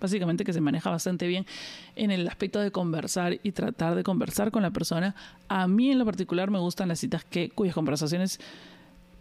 básicamente 0.00 0.44
que 0.44 0.52
se 0.52 0.60
maneja 0.60 0.90
bastante 0.90 1.28
bien 1.28 1.46
en 1.94 2.10
el 2.10 2.26
aspecto 2.26 2.58
de 2.58 2.72
conversar 2.72 3.38
y 3.44 3.52
tratar 3.52 3.94
de 3.94 4.02
conversar 4.02 4.50
con 4.50 4.62
la 4.62 4.72
persona. 4.72 5.14
A 5.46 5.68
mí 5.68 5.92
en 5.92 6.00
lo 6.00 6.04
particular 6.04 6.50
me 6.50 6.58
gustan 6.58 6.88
las 6.88 6.98
citas 6.98 7.24
que 7.24 7.50
cuyas 7.50 7.76
conversaciones 7.76 8.40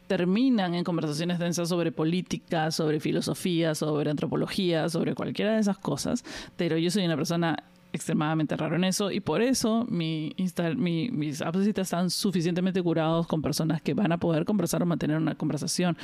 terminan 0.07 0.73
en 0.73 0.83
conversaciones 0.83 1.37
densas 1.37 1.69
sobre 1.69 1.91
política, 1.91 2.71
sobre 2.71 2.99
filosofía, 2.99 3.75
sobre 3.75 4.09
antropología, 4.09 4.89
sobre 4.89 5.13
cualquiera 5.13 5.53
de 5.53 5.59
esas 5.59 5.77
cosas, 5.77 6.25
pero 6.55 6.79
yo 6.79 6.89
soy 6.89 7.05
una 7.05 7.15
persona 7.15 7.63
extremadamente 7.97 8.55
raro 8.55 8.75
en 8.75 8.85
eso 8.85 9.11
y 9.11 9.19
por 9.19 9.41
eso 9.41 9.85
mi 9.89 10.33
mis 10.37 11.41
apps 11.41 11.67
están 11.67 12.09
suficientemente 12.09 12.81
curados 12.81 13.27
con 13.27 13.41
personas 13.41 13.81
que 13.81 13.93
van 13.93 14.11
a 14.11 14.17
poder 14.17 14.45
conversar 14.45 14.81
o 14.81 14.85
mantener 14.85 15.17
una 15.17 15.35
conversación 15.35 15.97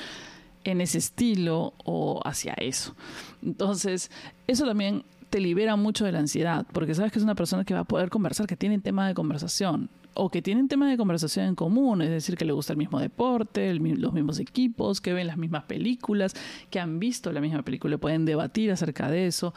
en 0.64 0.82
ese 0.82 0.98
estilo 0.98 1.74
o 1.84 2.22
hacia 2.26 2.54
eso. 2.54 2.96
Entonces, 3.42 4.12
eso 4.48 4.66
también 4.66 5.04
te 5.30 5.40
libera 5.40 5.76
mucho 5.76 6.06
de 6.06 6.12
la 6.12 6.20
ansiedad, 6.20 6.66
porque 6.74 6.94
sabes 6.94 7.12
que 7.12 7.20
es 7.20 7.24
una 7.24 7.36
persona 7.36 7.66
que 7.66 7.74
va 7.74 7.82
a 7.82 7.86
poder 7.86 8.10
conversar, 8.10 8.46
que 8.48 8.56
tiene 8.56 8.80
tema 8.80 9.08
de 9.08 9.14
conversación 9.14 9.90
o 10.14 10.30
que 10.30 10.44
tienen 10.44 10.68
temas 10.68 10.92
de 10.92 10.98
conversación 10.98 11.48
en 11.48 11.56
común, 11.56 12.02
es 12.04 12.10
decir, 12.10 12.38
que 12.38 12.46
le 12.46 12.54
gusta 12.54 12.74
el 12.74 12.78
mismo 12.78 13.00
deporte, 13.00 13.74
los 13.74 14.14
mismos 14.14 14.40
equipos, 14.40 15.02
que 15.02 15.12
ven 15.12 15.26
las 15.26 15.38
mismas 15.38 15.64
películas, 15.64 16.36
que 16.70 16.80
han 16.80 17.00
visto 17.00 17.32
la 17.32 17.42
misma 17.42 17.64
película, 17.64 17.98
pueden 17.98 18.26
debatir 18.26 18.72
acerca 18.72 19.10
de 19.10 19.26
eso. 19.26 19.56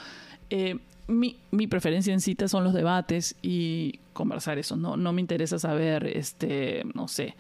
Eh, 0.49 0.79
mi, 1.09 1.37
mi, 1.51 1.67
preferencia 1.67 2.13
en 2.13 2.21
cita 2.21 2.49
son 2.49 2.65
los 2.65 2.75
debates 2.75 3.37
y 3.43 4.01
conversar 4.13 4.59
eso. 4.59 4.77
No, 4.77 4.97
no 4.97 5.13
me 5.13 5.21
interesa 5.21 5.59
saber, 5.59 6.07
este, 6.07 6.85
no 6.95 7.09
sé, 7.09 7.35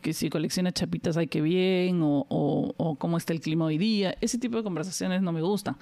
que 0.00 0.12
si 0.12 0.28
colecciona 0.28 0.72
chapitas 0.72 1.16
hay 1.16 1.28
que 1.28 1.40
bien 1.40 2.00
o, 2.02 2.26
o, 2.28 2.96
cómo 2.96 3.16
está 3.16 3.32
el 3.32 3.40
clima 3.40 3.66
hoy 3.66 3.78
día. 3.78 4.16
Ese 4.20 4.38
tipo 4.38 4.56
de 4.56 4.62
conversaciones 4.62 5.22
no 5.22 5.32
me 5.32 5.40
gustan. 5.40 5.76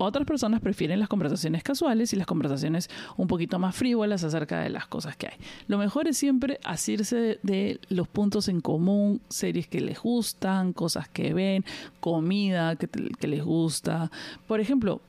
Otras 0.00 0.24
personas 0.26 0.60
prefieren 0.60 1.00
las 1.00 1.08
conversaciones 1.08 1.64
casuales 1.64 2.12
y 2.12 2.16
las 2.16 2.26
conversaciones 2.26 2.88
un 3.16 3.26
poquito 3.26 3.58
más 3.58 3.74
frívolas 3.74 4.22
acerca 4.22 4.60
de 4.60 4.70
las 4.70 4.86
cosas 4.86 5.16
que 5.16 5.26
hay. 5.26 5.34
Lo 5.66 5.76
mejor 5.76 6.06
es 6.06 6.16
siempre 6.16 6.60
asirse 6.62 7.40
de 7.42 7.80
los 7.88 8.06
puntos 8.06 8.46
en 8.46 8.60
común, 8.60 9.20
series 9.28 9.66
que 9.66 9.80
les 9.80 9.98
gustan, 9.98 10.72
cosas 10.72 11.08
que 11.08 11.34
ven, 11.34 11.64
comida 11.98 12.76
que, 12.76 13.26
les 13.26 13.42
gusta. 13.42 14.12
Por 14.46 14.60
ejemplo, 14.60 15.00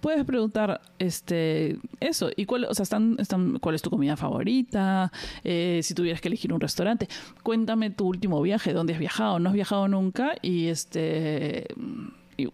puedes 0.00 0.24
preguntar 0.24 0.80
este 0.98 1.78
eso 2.00 2.30
y 2.36 2.46
cuál 2.46 2.64
o 2.64 2.74
sea 2.74 2.82
están, 2.82 3.16
están 3.18 3.58
cuál 3.58 3.74
es 3.74 3.82
tu 3.82 3.90
comida 3.90 4.16
favorita 4.16 5.12
eh, 5.44 5.80
si 5.82 5.94
tuvieras 5.94 6.20
que 6.20 6.28
elegir 6.28 6.52
un 6.52 6.60
restaurante 6.60 7.08
cuéntame 7.42 7.90
tu 7.90 8.06
último 8.06 8.40
viaje 8.42 8.72
dónde 8.72 8.94
has 8.94 8.98
viajado 8.98 9.38
no 9.38 9.48
has 9.50 9.54
viajado 9.54 9.88
nunca 9.88 10.34
y 10.42 10.66
este 10.68 11.66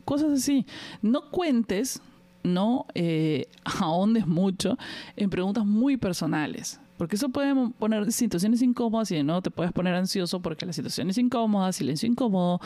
cosas 0.04 0.32
así. 0.32 0.66
No 1.02 1.30
cuentes, 1.30 2.02
no 2.42 2.87
eh, 2.94 3.48
ahondes 3.64 4.26
mucho 4.26 4.76
en 5.16 5.30
preguntas 5.30 5.64
muy 5.64 5.96
personales. 5.96 6.80
Porque 6.96 7.16
eso 7.16 7.28
puede 7.28 7.54
poner 7.78 8.11
situaciones 8.12 8.62
incómodas 8.62 9.11
y 9.11 9.22
no 9.22 9.42
te 9.42 9.50
puedes 9.50 9.72
poner 9.72 9.94
ansioso 9.94 10.40
porque 10.40 10.66
la 10.66 10.72
situación 10.72 11.11
es 11.11 11.18
incómoda, 11.18 11.72
silencio 11.72 12.09
incómodo 12.09 12.61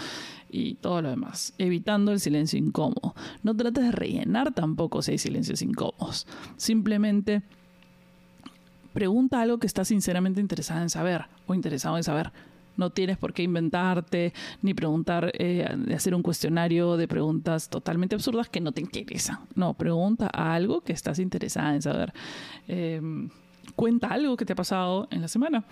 y 0.48 0.74
todo 0.74 1.02
lo 1.02 1.10
demás. 1.10 1.52
Evitando 1.58 2.12
el 2.12 2.20
silencio 2.20 2.58
incómodo. 2.58 3.14
No 3.42 3.56
trates 3.56 3.84
de 3.84 3.92
rellenar 3.92 4.52
tampoco 4.52 5.02
si 5.02 5.12
hay 5.12 5.18
silencios 5.18 5.62
incómodos. 5.62 6.26
Simplemente 6.56 7.42
pregunta 8.92 9.40
algo 9.40 9.58
que 9.58 9.66
estás 9.66 9.88
sinceramente 9.88 10.40
interesada 10.40 10.82
en 10.82 10.90
saber 10.90 11.26
o 11.46 11.54
interesado 11.54 11.96
en 11.96 12.04
saber. 12.04 12.32
No 12.76 12.90
tienes 12.90 13.18
por 13.18 13.34
qué 13.34 13.42
inventarte 13.42 14.32
ni 14.62 14.74
preguntar, 14.74 15.32
eh, 15.34 15.68
hacer 15.94 16.14
un 16.14 16.22
cuestionario 16.22 16.96
de 16.96 17.08
preguntas 17.08 17.68
totalmente 17.68 18.14
absurdas 18.14 18.48
que 18.48 18.60
no 18.60 18.72
te 18.72 18.80
interesan. 18.80 19.40
No, 19.54 19.74
pregunta 19.74 20.28
algo 20.28 20.80
que 20.80 20.92
estás 20.92 21.18
interesada 21.18 21.74
en 21.74 21.82
saber. 21.82 22.12
Em, 22.68 23.28
cuenta 23.74 24.08
algo 24.08 24.36
que 24.36 24.44
te 24.44 24.52
ha 24.52 24.56
pasado 24.56 25.08
en 25.10 25.20
la 25.20 25.28
semana 25.28 25.64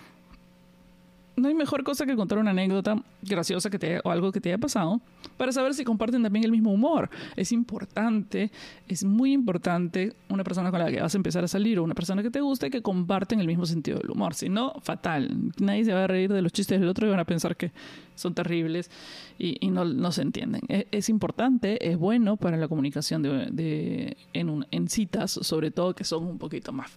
no 1.38 1.48
hay 1.48 1.54
mejor 1.54 1.84
cosa 1.84 2.06
que 2.06 2.16
contar 2.16 2.38
una 2.38 2.50
anécdota 2.50 3.02
graciosa 3.22 3.70
que 3.70 3.78
te, 3.78 4.00
o 4.04 4.10
algo 4.10 4.32
que 4.32 4.40
te 4.40 4.50
haya 4.50 4.58
pasado 4.58 5.00
para 5.36 5.52
saber 5.52 5.74
si 5.74 5.84
comparten 5.84 6.22
también 6.22 6.44
el 6.44 6.50
mismo 6.50 6.72
humor. 6.72 7.10
Es 7.36 7.52
importante, 7.52 8.50
es 8.88 9.04
muy 9.04 9.32
importante 9.32 10.14
una 10.28 10.44
persona 10.44 10.70
con 10.70 10.80
la 10.80 10.90
que 10.90 11.00
vas 11.00 11.14
a 11.14 11.16
empezar 11.16 11.44
a 11.44 11.48
salir 11.48 11.78
o 11.78 11.84
una 11.84 11.94
persona 11.94 12.22
que 12.22 12.30
te 12.30 12.40
guste 12.40 12.70
que 12.70 12.82
comparten 12.82 13.40
el 13.40 13.46
mismo 13.46 13.66
sentido 13.66 13.98
del 13.98 14.10
humor. 14.10 14.34
Si 14.34 14.48
no, 14.48 14.74
fatal. 14.82 15.52
Nadie 15.58 15.84
se 15.84 15.92
va 15.92 16.04
a 16.04 16.06
reír 16.06 16.32
de 16.32 16.42
los 16.42 16.52
chistes 16.52 16.80
del 16.80 16.88
otro 16.88 17.06
y 17.06 17.10
van 17.10 17.20
a 17.20 17.24
pensar 17.24 17.56
que 17.56 17.72
son 18.14 18.34
terribles 18.34 18.90
y, 19.38 19.70
no, 19.70 20.12
se 20.12 20.22
entienden. 20.22 20.62
E, 20.68 20.88
es, 20.90 21.08
importante, 21.08 21.88
es 21.88 21.96
bueno 21.96 22.36
para 22.36 22.56
la 22.56 22.68
comunicación 22.68 23.24
en 23.54 24.88
citas, 24.88 25.30
sobre 25.30 25.70
todo 25.70 25.94
que 25.94 26.04
son 26.04 26.24
un 26.24 26.38
poquito 26.38 26.72
más 26.72 26.90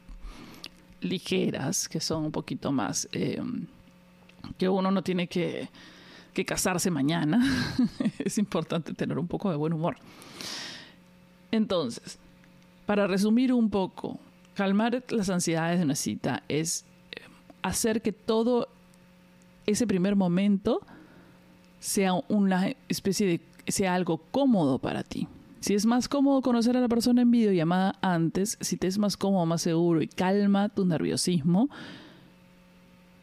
ligeras, 1.01 1.89
que 1.89 1.99
son 1.99 2.25
un 2.25 2.31
poquito 2.31 2.71
más... 2.71 3.07
Eh, 3.11 3.41
que 4.57 4.69
uno 4.69 4.91
no 4.91 5.03
tiene 5.03 5.27
que, 5.27 5.69
casarse 6.45 6.89
mañana. 6.89 7.43
es 8.19 8.37
importante 8.37 8.93
tener 8.93 9.17
un 9.19 9.27
poco 9.27 9.49
de 9.49 9.57
buen 9.57 9.73
humor. 9.73 9.97
Entonces, 11.51 12.17
para 12.85 13.07
resumir 13.07 13.53
un 13.53 13.69
poco, 13.69 14.19
calmar 14.55 15.03
las 15.09 15.29
ansiedades 15.29 15.79
de 15.79 15.85
una 15.85 15.95
cita 15.95 16.43
es 16.47 16.85
eh, 17.11 17.21
hacer 17.61 18.01
que 18.01 18.11
todo 18.11 18.67
ese 19.65 19.85
primer 19.85 20.15
momento 20.15 20.81
sea 21.79 22.13
una 22.29 22.73
especie 22.87 23.27
de 23.27 23.41
sea 23.71 23.93
algo 23.93 24.17
cómodo 24.31 24.79
para 24.79 25.03
ti. 25.03 25.27
Si 25.61 25.75
es 25.75 25.85
más 25.85 26.09
cómodo 26.09 26.41
conocer 26.41 26.75
a 26.75 26.81
la 26.81 26.87
persona 26.87 27.21
en 27.21 27.29
videollamada 27.29 27.95
antes, 28.01 28.57
si 28.61 28.77
te 28.77 28.87
es 28.87 28.97
más 28.97 29.15
cómodo, 29.15 29.45
más 29.45 29.61
seguro 29.61 30.01
y 30.01 30.07
calma 30.07 30.69
tu 30.69 30.85
nerviosismo, 30.85 31.69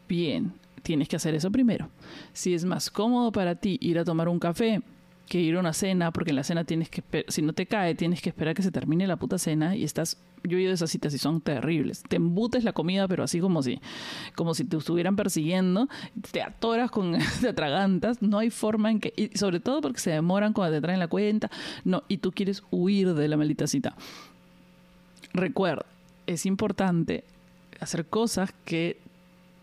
bien, 0.08 0.52
tienes 0.84 1.08
que 1.08 1.16
hacer 1.16 1.34
eso 1.34 1.50
primero. 1.50 1.90
Si 2.32 2.54
es 2.54 2.64
más 2.64 2.90
cómodo 2.90 3.32
para 3.32 3.56
ti 3.56 3.76
ir 3.82 3.98
a 3.98 4.04
tomar 4.04 4.28
un 4.28 4.38
café 4.38 4.82
que 5.28 5.38
ir 5.38 5.56
a 5.56 5.60
una 5.60 5.72
cena, 5.72 6.10
porque 6.10 6.30
en 6.30 6.36
la 6.36 6.44
cena 6.44 6.64
tienes 6.64 6.88
que, 6.88 7.02
si 7.28 7.42
no 7.42 7.52
te 7.52 7.66
cae, 7.66 7.94
tienes 7.94 8.20
que 8.20 8.30
esperar 8.30 8.54
que 8.54 8.62
se 8.62 8.70
termine 8.70 9.06
la 9.06 9.16
puta 9.16 9.38
cena 9.38 9.76
y 9.76 9.84
estás, 9.84 10.18
yo 10.42 10.58
he 10.58 10.62
ido 10.62 10.70
a 10.70 10.74
esas 10.74 10.90
citas 10.90 11.14
y 11.14 11.18
son 11.18 11.40
terribles. 11.40 12.02
Te 12.08 12.16
embutes 12.16 12.64
la 12.64 12.72
comida, 12.72 13.06
pero 13.06 13.22
así 13.22 13.40
como 13.40 13.62
si, 13.62 13.80
como 14.34 14.54
si 14.54 14.64
te 14.64 14.76
estuvieran 14.76 15.16
persiguiendo, 15.16 15.88
te 16.32 16.42
atoras 16.42 16.90
con, 16.90 17.16
te 17.40 17.48
atragantas, 17.48 18.22
no 18.22 18.38
hay 18.38 18.50
forma 18.50 18.90
en 18.90 19.00
que, 19.00 19.12
y 19.16 19.36
sobre 19.38 19.60
todo 19.60 19.80
porque 19.80 20.00
se 20.00 20.10
demoran 20.10 20.52
cuando 20.52 20.76
te 20.76 20.80
traen 20.80 20.98
la 20.98 21.08
cuenta, 21.08 21.50
no, 21.84 22.02
y 22.08 22.18
tú 22.18 22.32
quieres 22.32 22.62
huir 22.70 23.14
de 23.14 23.28
la 23.28 23.36
maldita 23.36 23.66
cita. 23.66 23.94
Recuerda, 25.32 25.86
es 26.26 26.46
importante 26.46 27.24
hacer 27.80 28.06
cosas 28.06 28.52
que 28.64 28.98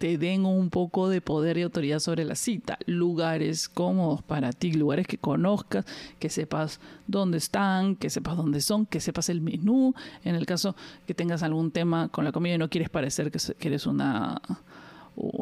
te 0.05 0.19
den 0.19 0.45
un 0.45 0.69
poco 0.69 1.09
de 1.09 1.19
poder 1.19 1.57
y 1.57 1.63
autoridad 1.63 1.97
sobre 1.97 2.25
la 2.25 2.35
cita. 2.35 2.77
Lugares 2.85 3.67
cómodos 3.67 4.21
para 4.21 4.53
ti, 4.53 4.71
lugares 4.71 5.07
que 5.07 5.17
conozcas, 5.17 5.83
que 6.19 6.29
sepas 6.29 6.79
dónde 7.07 7.39
están, 7.39 7.95
que 7.95 8.11
sepas 8.11 8.37
dónde 8.37 8.61
son, 8.61 8.85
que 8.85 8.99
sepas 8.99 9.29
el 9.29 9.41
menú. 9.41 9.95
En 10.23 10.35
el 10.35 10.45
caso 10.45 10.75
que 11.07 11.15
tengas 11.15 11.41
algún 11.41 11.71
tema 11.71 12.09
con 12.09 12.23
la 12.23 12.31
comida 12.31 12.53
y 12.53 12.59
no 12.59 12.69
quieres 12.69 12.91
parecer 12.91 13.31
que, 13.31 13.39
eres 13.67 13.87
una 13.87 14.39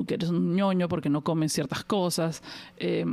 que 0.07 0.13
eres 0.13 0.29
un 0.29 0.55
ñoño 0.55 0.87
porque 0.87 1.09
no 1.09 1.25
comes 1.25 1.51
ciertas 1.51 1.83
cosas. 1.83 2.41
Eh, 2.77 3.05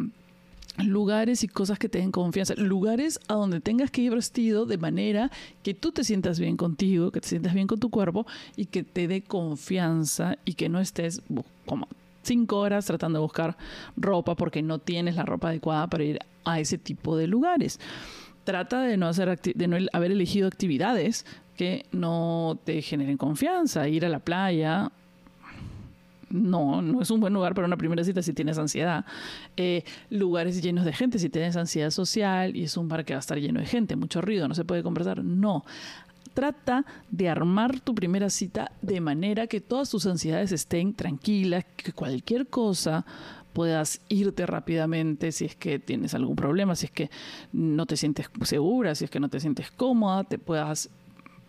lugares 0.78 1.44
y 1.44 1.48
cosas 1.48 1.78
que 1.78 1.88
te 1.88 1.98
den 1.98 2.12
confianza, 2.12 2.54
lugares 2.56 3.20
a 3.28 3.34
donde 3.34 3.60
tengas 3.60 3.90
que 3.90 4.02
ir 4.02 4.14
vestido 4.14 4.66
de 4.66 4.78
manera 4.78 5.30
que 5.62 5.74
tú 5.74 5.92
te 5.92 6.04
sientas 6.04 6.38
bien 6.38 6.56
contigo, 6.56 7.10
que 7.10 7.20
te 7.20 7.28
sientas 7.28 7.54
bien 7.54 7.66
con 7.66 7.80
tu 7.80 7.90
cuerpo 7.90 8.26
y 8.56 8.66
que 8.66 8.82
te 8.82 9.08
dé 9.08 9.22
confianza 9.22 10.36
y 10.44 10.54
que 10.54 10.68
no 10.68 10.80
estés 10.80 11.22
como 11.66 11.88
cinco 12.22 12.58
horas 12.58 12.86
tratando 12.86 13.18
de 13.18 13.22
buscar 13.22 13.56
ropa 13.96 14.34
porque 14.34 14.62
no 14.62 14.78
tienes 14.78 15.16
la 15.16 15.24
ropa 15.24 15.48
adecuada 15.48 15.86
para 15.88 16.04
ir 16.04 16.18
a 16.44 16.60
ese 16.60 16.78
tipo 16.78 17.16
de 17.16 17.26
lugares. 17.26 17.80
Trata 18.44 18.82
de 18.82 18.96
no, 18.96 19.06
hacer 19.06 19.38
de 19.40 19.68
no 19.68 19.76
haber 19.92 20.12
elegido 20.12 20.48
actividades 20.48 21.26
que 21.56 21.84
no 21.92 22.58
te 22.64 22.80
generen 22.80 23.18
confianza, 23.18 23.86
ir 23.88 24.06
a 24.06 24.08
la 24.08 24.18
playa 24.18 24.90
no, 26.30 26.80
no 26.80 27.02
es 27.02 27.10
un 27.10 27.20
buen 27.20 27.32
lugar 27.32 27.54
para 27.54 27.66
una 27.66 27.76
primera 27.76 28.02
cita 28.04 28.22
si 28.22 28.32
tienes 28.32 28.58
ansiedad. 28.58 29.04
Eh, 29.56 29.84
lugares 30.08 30.62
llenos 30.62 30.84
de 30.84 30.92
gente 30.92 31.18
si 31.18 31.28
tienes 31.28 31.56
ansiedad 31.56 31.90
social 31.90 32.56
y 32.56 32.64
es 32.64 32.76
un 32.76 32.88
bar 32.88 33.04
que 33.04 33.12
va 33.12 33.18
a 33.18 33.20
estar 33.20 33.38
lleno 33.38 33.60
de 33.60 33.66
gente, 33.66 33.96
mucho 33.96 34.20
ruido, 34.20 34.48
no 34.48 34.54
se 34.54 34.64
puede 34.64 34.82
conversar. 34.82 35.22
No. 35.24 35.64
Trata 36.34 36.84
de 37.10 37.28
armar 37.28 37.80
tu 37.80 37.94
primera 37.94 38.30
cita 38.30 38.70
de 38.80 39.00
manera 39.00 39.46
que 39.48 39.60
todas 39.60 39.90
tus 39.90 40.06
ansiedades 40.06 40.52
estén 40.52 40.94
tranquilas, 40.94 41.64
que 41.76 41.92
cualquier 41.92 42.46
cosa 42.46 43.04
puedas 43.52 44.00
irte 44.08 44.46
rápidamente 44.46 45.32
si 45.32 45.44
es 45.44 45.56
que 45.56 45.80
tienes 45.80 46.14
algún 46.14 46.36
problema, 46.36 46.76
si 46.76 46.86
es 46.86 46.92
que 46.92 47.10
no 47.52 47.84
te 47.86 47.96
sientes 47.96 48.30
segura, 48.44 48.94
si 48.94 49.04
es 49.04 49.10
que 49.10 49.18
no 49.18 49.28
te 49.28 49.40
sientes 49.40 49.72
cómoda, 49.72 50.22
te 50.22 50.38
puedas 50.38 50.88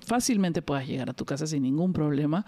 fácilmente 0.05 0.63
puedas 0.63 0.87
llegar 0.87 1.11
a 1.11 1.13
tu 1.13 1.25
casa 1.25 1.45
sin 1.45 1.63
ningún 1.63 1.93
problema. 1.93 2.45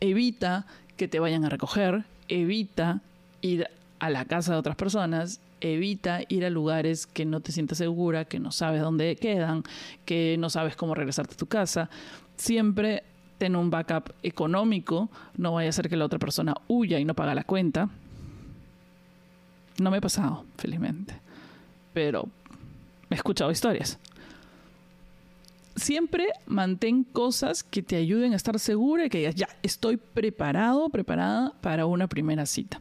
Evita 0.00 0.66
que 0.96 1.08
te 1.08 1.20
vayan 1.20 1.44
a 1.44 1.48
recoger, 1.48 2.04
evita 2.28 3.00
ir 3.40 3.68
a 3.98 4.10
la 4.10 4.24
casa 4.24 4.52
de 4.52 4.58
otras 4.58 4.76
personas, 4.76 5.40
evita 5.60 6.20
ir 6.28 6.44
a 6.44 6.50
lugares 6.50 7.06
que 7.06 7.24
no 7.24 7.40
te 7.40 7.52
sientas 7.52 7.78
segura, 7.78 8.24
que 8.24 8.38
no 8.38 8.52
sabes 8.52 8.80
dónde 8.80 9.16
quedan, 9.16 9.62
que 10.04 10.36
no 10.38 10.50
sabes 10.50 10.76
cómo 10.76 10.94
regresarte 10.94 11.34
a 11.34 11.36
tu 11.36 11.46
casa. 11.46 11.90
Siempre 12.36 13.02
ten 13.38 13.56
un 13.56 13.70
backup 13.70 14.12
económico, 14.22 15.08
no 15.36 15.54
vaya 15.54 15.70
a 15.70 15.72
ser 15.72 15.88
que 15.88 15.96
la 15.96 16.04
otra 16.04 16.18
persona 16.18 16.54
huya 16.68 16.98
y 16.98 17.04
no 17.04 17.14
paga 17.14 17.34
la 17.34 17.44
cuenta. 17.44 17.88
No 19.78 19.90
me 19.90 19.98
ha 19.98 20.00
pasado, 20.00 20.44
felizmente, 20.58 21.14
pero 21.94 22.28
he 23.08 23.14
escuchado 23.14 23.50
historias 23.50 23.98
siempre 25.76 26.28
mantén 26.46 27.04
cosas 27.04 27.62
que 27.62 27.82
te 27.82 27.96
ayuden 27.96 28.32
a 28.32 28.36
estar 28.36 28.58
segura 28.58 29.06
y 29.06 29.10
que 29.10 29.18
digas, 29.18 29.34
ya, 29.34 29.48
estoy 29.62 29.96
preparado, 29.96 30.88
preparada 30.90 31.52
para 31.60 31.86
una 31.86 32.08
primera 32.08 32.46
cita. 32.46 32.80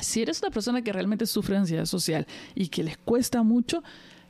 Si 0.00 0.22
eres 0.22 0.42
una 0.42 0.50
persona 0.50 0.82
que 0.82 0.92
realmente 0.92 1.26
sufre 1.26 1.56
ansiedad 1.56 1.86
social 1.86 2.26
y 2.54 2.68
que 2.68 2.84
les 2.84 2.98
cuesta 2.98 3.42
mucho, 3.42 3.82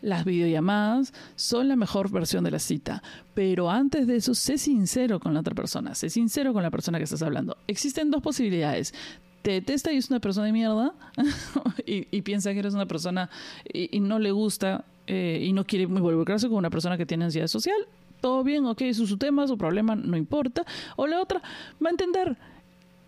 las 0.03 0.25
videollamadas 0.25 1.13
son 1.35 1.69
la 1.69 1.77
mejor 1.77 2.11
versión 2.11 2.45
de 2.45 2.51
la 2.51 2.59
cita. 2.59 3.03
Pero 3.35 3.71
antes 3.71 4.07
de 4.07 4.17
eso, 4.17 4.35
sé 4.35 4.59
sincero 4.59 5.19
con 5.19 5.35
la 5.35 5.41
otra 5.41 5.55
persona, 5.55 5.95
sé 5.95 6.11
sincero 6.11 6.53
con 6.53 6.63
la 6.63 6.71
persona 6.71 6.99
que 6.99 7.05
estás 7.05 7.23
hablando. 7.23 7.57
Existen 7.67 8.11
dos 8.11 8.23
posibilidades. 8.23 8.95
Te 9.43 9.53
detesta 9.53 9.93
y 9.93 9.97
es 9.97 10.11
una 10.11 10.21
persona 10.21 10.47
de 10.47 10.53
mierda 10.53 10.93
y, 11.87 12.23
piensa 12.23 12.53
que 12.53 12.59
eres 12.59 12.75
una 12.75 12.87
persona 12.87 13.31
y, 13.73 14.01
no 14.01 14.19
le 14.19 14.33
gusta 14.33 14.85
eh, 15.07 15.41
y 15.43 15.53
no 15.53 15.65
quiere 15.65 15.85
involucrarse 15.85 16.49
con 16.49 16.57
una 16.57 16.71
persona 16.71 16.97
que 16.97 17.07
tiene 17.07 17.25
ansiedad 17.25 17.47
social. 17.47 17.77
Todo 18.21 18.43
bien, 18.43 18.67
ok, 18.67 18.83
eso 18.83 19.05
es 19.05 19.09
su 19.09 19.19
tema, 19.19 19.47
su 19.47 19.59
problema, 19.59 19.95
no 19.95 20.17
importa. 20.17 20.65
O 20.97 21.07
la 21.07 21.21
otra 21.21 21.43
va 21.83 21.89
a 21.89 21.91
entender 21.91 22.37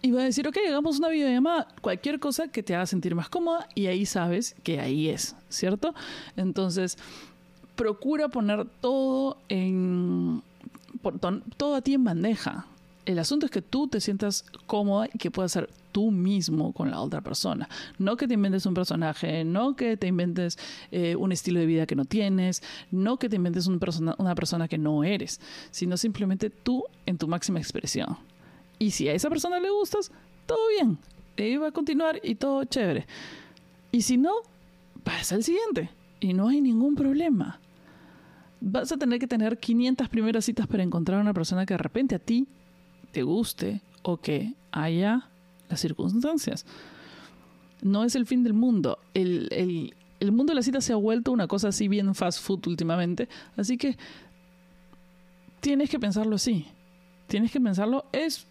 y 0.01 0.13
va 0.13 0.21
a 0.21 0.25
decir, 0.25 0.47
ok, 0.47 0.57
hagamos 0.69 0.99
una 0.99 1.09
videollamada, 1.09 1.69
cualquier 1.81 2.21
cosa 2.21 2.49
que 2.49 2.63
te 2.63 2.75
haga 2.75 2.87
sentir 2.87 3.15
más 3.15 3.29
cómoda 3.29 3.69
y 3.75 3.87
ahí 3.87 4.07
sabes 4.07 4.55
que 4.63 4.81
ahí 4.81 5.09
es, 5.09 5.35
¿cierto? 5.49 5.95
Entonces, 6.37 6.99
procura 7.75 8.29
poner 8.29 8.67
todo 8.81 9.39
en 9.49 10.43
todo 11.57 11.75
a 11.75 11.81
ti 11.81 11.95
en 11.95 12.05
bandeja. 12.05 12.67
El 13.07 13.19
asunto 13.19 13.47
es 13.47 13.53
que 13.53 13.63
tú 13.63 13.89
te 13.89 14.01
sientas 14.01 14.45
cómoda 14.67 15.09
y 15.13 15.19
que 15.19 15.31
puedas 15.31 15.53
ser 15.53 15.71
tú 15.93 16.11
mismo 16.11 16.73
con 16.73 16.91
la 16.91 17.01
otra 17.01 17.21
persona. 17.21 17.69
No 17.99 18.17
que 18.17 18.29
te 18.29 18.35
inventes 18.35 18.67
un 18.67 18.75
personaje, 18.75 19.45
no 19.45 19.77
que 19.77 19.97
te 19.97 20.07
inventes 20.07 20.59
eh, 20.91 21.17
un 21.17 21.33
estilo 21.33 21.61
de 21.61 21.67
vida 21.67 21.87
que 21.87 21.97
no 21.97 22.05
tienes, 22.05 22.63
no 22.91 23.19
que 23.19 23.29
te 23.29 23.37
inventes 23.37 23.67
una 23.67 24.35
persona 24.35 24.69
que 24.69 24.79
no 24.79 25.05
eres, 25.05 25.41
sino 25.71 25.97
simplemente 25.97 26.51
tú 26.51 26.85
en 27.07 27.19
tu 27.19 27.29
máxima 27.29 27.59
expresión. 27.59 28.17
Y 28.79 28.93
si 28.93 29.09
a 29.09 29.13
esa 29.13 29.29
persona 29.29 29.59
le 29.59 29.71
gustas, 29.71 30.13
todo 30.47 30.69
bien. 30.77 30.99
Ahí 31.37 31.57
va 31.57 31.69
a 31.69 31.73
continuar 31.73 32.21
y 32.23 32.35
todo 32.35 32.65
chévere. 32.65 33.07
Y 33.93 34.03
si 34.03 34.17
no, 34.17 34.33
pasa 35.05 35.35
al 35.35 35.45
siguiente. 35.45 35.91
Y 36.21 36.33
no 36.35 36.49
hay 36.49 36.61
ningún 36.61 36.95
problema. 36.95 37.61
Vas 38.61 38.91
a 38.91 38.97
tener 38.97 39.19
que 39.19 39.27
tener 39.27 39.59
500 39.59 40.09
primeras 40.09 40.45
citas 40.45 40.67
para 40.67 40.83
encontrar 40.83 41.19
a 41.19 41.23
una 41.23 41.35
persona 41.35 41.65
que 41.65 41.75
de 41.75 41.79
repente 41.79 42.15
a 42.15 42.19
ti 42.19 42.49
te 43.13 43.23
guste 43.23 43.83
o 44.03 44.17
que 44.17 44.55
haya 44.73 45.29
las 45.69 45.81
circunstancias. 45.81 46.67
No 47.83 48.05
es 48.05 48.15
el 48.15 48.27
fin 48.27 48.43
del 48.43 48.55
mundo. 48.55 48.99
El, 49.15 49.49
el, 49.53 49.95
el 50.21 50.33
mundo 50.33 50.51
de 50.53 50.57
la 50.57 50.63
cita 50.63 50.81
se 50.81 50.93
ha 50.93 50.97
vuelto 50.97 51.33
una 51.33 51.47
cosa 51.47 51.69
así 51.69 51.89
bien 51.89 52.15
fast 52.15 52.43
food 52.43 52.67
últimamente. 52.67 53.29
Así 53.57 53.77
que 53.77 53.97
tienes 55.61 55.91
que 55.91 55.99
pensarlo 55.99 56.37
así. 56.37 56.67
Tienes 57.27 57.53
que 57.53 57.61
pensarlo. 57.61 58.07
Es 58.13 58.47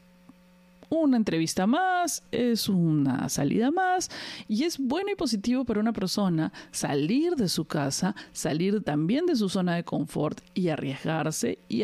una 0.89 1.17
entrevista 1.17 1.67
más, 1.67 2.23
es 2.31 2.69
una 2.69 3.27
salida 3.29 3.71
más 3.71 4.09
y 4.47 4.63
es 4.63 4.77
bueno 4.77 5.11
y 5.11 5.15
positivo 5.15 5.65
para 5.65 5.79
una 5.79 5.93
persona 5.93 6.53
salir 6.71 7.35
de 7.35 7.49
su 7.49 7.65
casa, 7.65 8.15
salir 8.31 8.81
también 8.83 9.25
de 9.25 9.35
su 9.35 9.49
zona 9.49 9.75
de 9.75 9.83
confort 9.83 10.39
y 10.53 10.69
arriesgarse 10.69 11.59
y, 11.67 11.83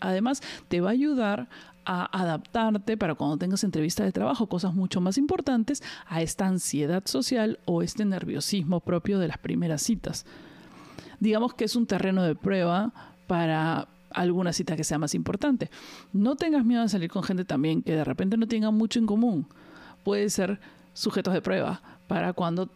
además 0.00 0.42
te 0.68 0.80
va 0.80 0.90
a 0.90 0.92
ayudar 0.92 1.48
a 1.86 2.04
adaptarte 2.20 2.96
para 2.96 3.14
cuando 3.14 3.38
tengas 3.38 3.64
entrevista 3.64 4.04
de 4.04 4.12
trabajo, 4.12 4.48
cosas 4.48 4.74
mucho 4.74 5.00
más 5.00 5.16
importantes 5.16 5.82
a 6.06 6.20
esta 6.20 6.46
ansiedad 6.46 7.04
social 7.06 7.58
o 7.64 7.82
este 7.82 8.04
nerviosismo 8.04 8.80
propio 8.80 9.18
de 9.18 9.28
las 9.28 9.38
primeras 9.38 9.82
citas. 9.82 10.26
Digamos 11.20 11.54
que 11.54 11.64
es 11.64 11.76
un 11.76 11.86
terreno 11.86 12.22
de 12.22 12.34
prueba 12.34 12.92
para, 13.26 13.88
alguna 14.16 14.52
cita 14.52 14.76
que 14.76 14.84
sea 14.84 14.98
más 14.98 15.14
importante. 15.14 15.70
No 16.12 16.36
tengas 16.36 16.64
miedo 16.64 16.82
de 16.82 16.88
salir 16.88 17.10
con 17.10 17.22
gente 17.22 17.44
también 17.44 17.82
que 17.82 17.92
de 17.92 18.04
repente 18.04 18.36
no 18.36 18.48
tenga 18.48 18.70
mucho 18.70 18.98
en 18.98 19.06
común. 19.06 19.46
Puede 20.04 20.30
ser 20.30 20.58
sujetos 20.94 21.34
de 21.34 21.42
prueba 21.42 21.82
para 22.08 22.32
cuando 22.32 22.70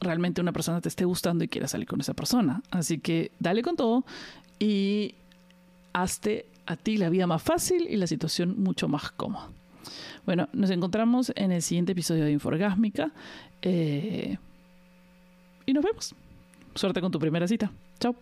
realmente 0.00 0.40
una 0.40 0.52
persona 0.52 0.80
te 0.80 0.88
esté 0.88 1.04
gustando 1.04 1.44
y 1.44 1.48
quiera 1.48 1.68
salir 1.68 1.86
con 1.86 2.00
esa 2.00 2.14
persona. 2.14 2.62
Así 2.70 2.98
que 2.98 3.30
dale 3.38 3.62
con 3.62 3.76
todo 3.76 4.04
y 4.58 5.14
hazte 5.92 6.46
a 6.72 6.76
ti 6.76 6.96
la 6.96 7.08
vida 7.08 7.26
más 7.26 7.42
fácil 7.42 7.86
y 7.88 7.96
la 7.96 8.06
situación 8.06 8.60
mucho 8.62 8.88
más 8.88 9.10
cómoda. 9.12 9.48
Bueno, 10.24 10.48
nos 10.52 10.70
encontramos 10.70 11.32
en 11.34 11.52
el 11.52 11.62
siguiente 11.62 11.92
episodio 11.92 12.24
de 12.24 12.32
Inforgásmica 12.32 13.12
eh, 13.60 14.36
y 15.66 15.72
nos 15.72 15.84
vemos. 15.84 16.14
Suerte 16.74 17.00
con 17.00 17.12
tu 17.12 17.18
primera 17.18 17.46
cita. 17.46 17.70
Chao. 17.98 18.14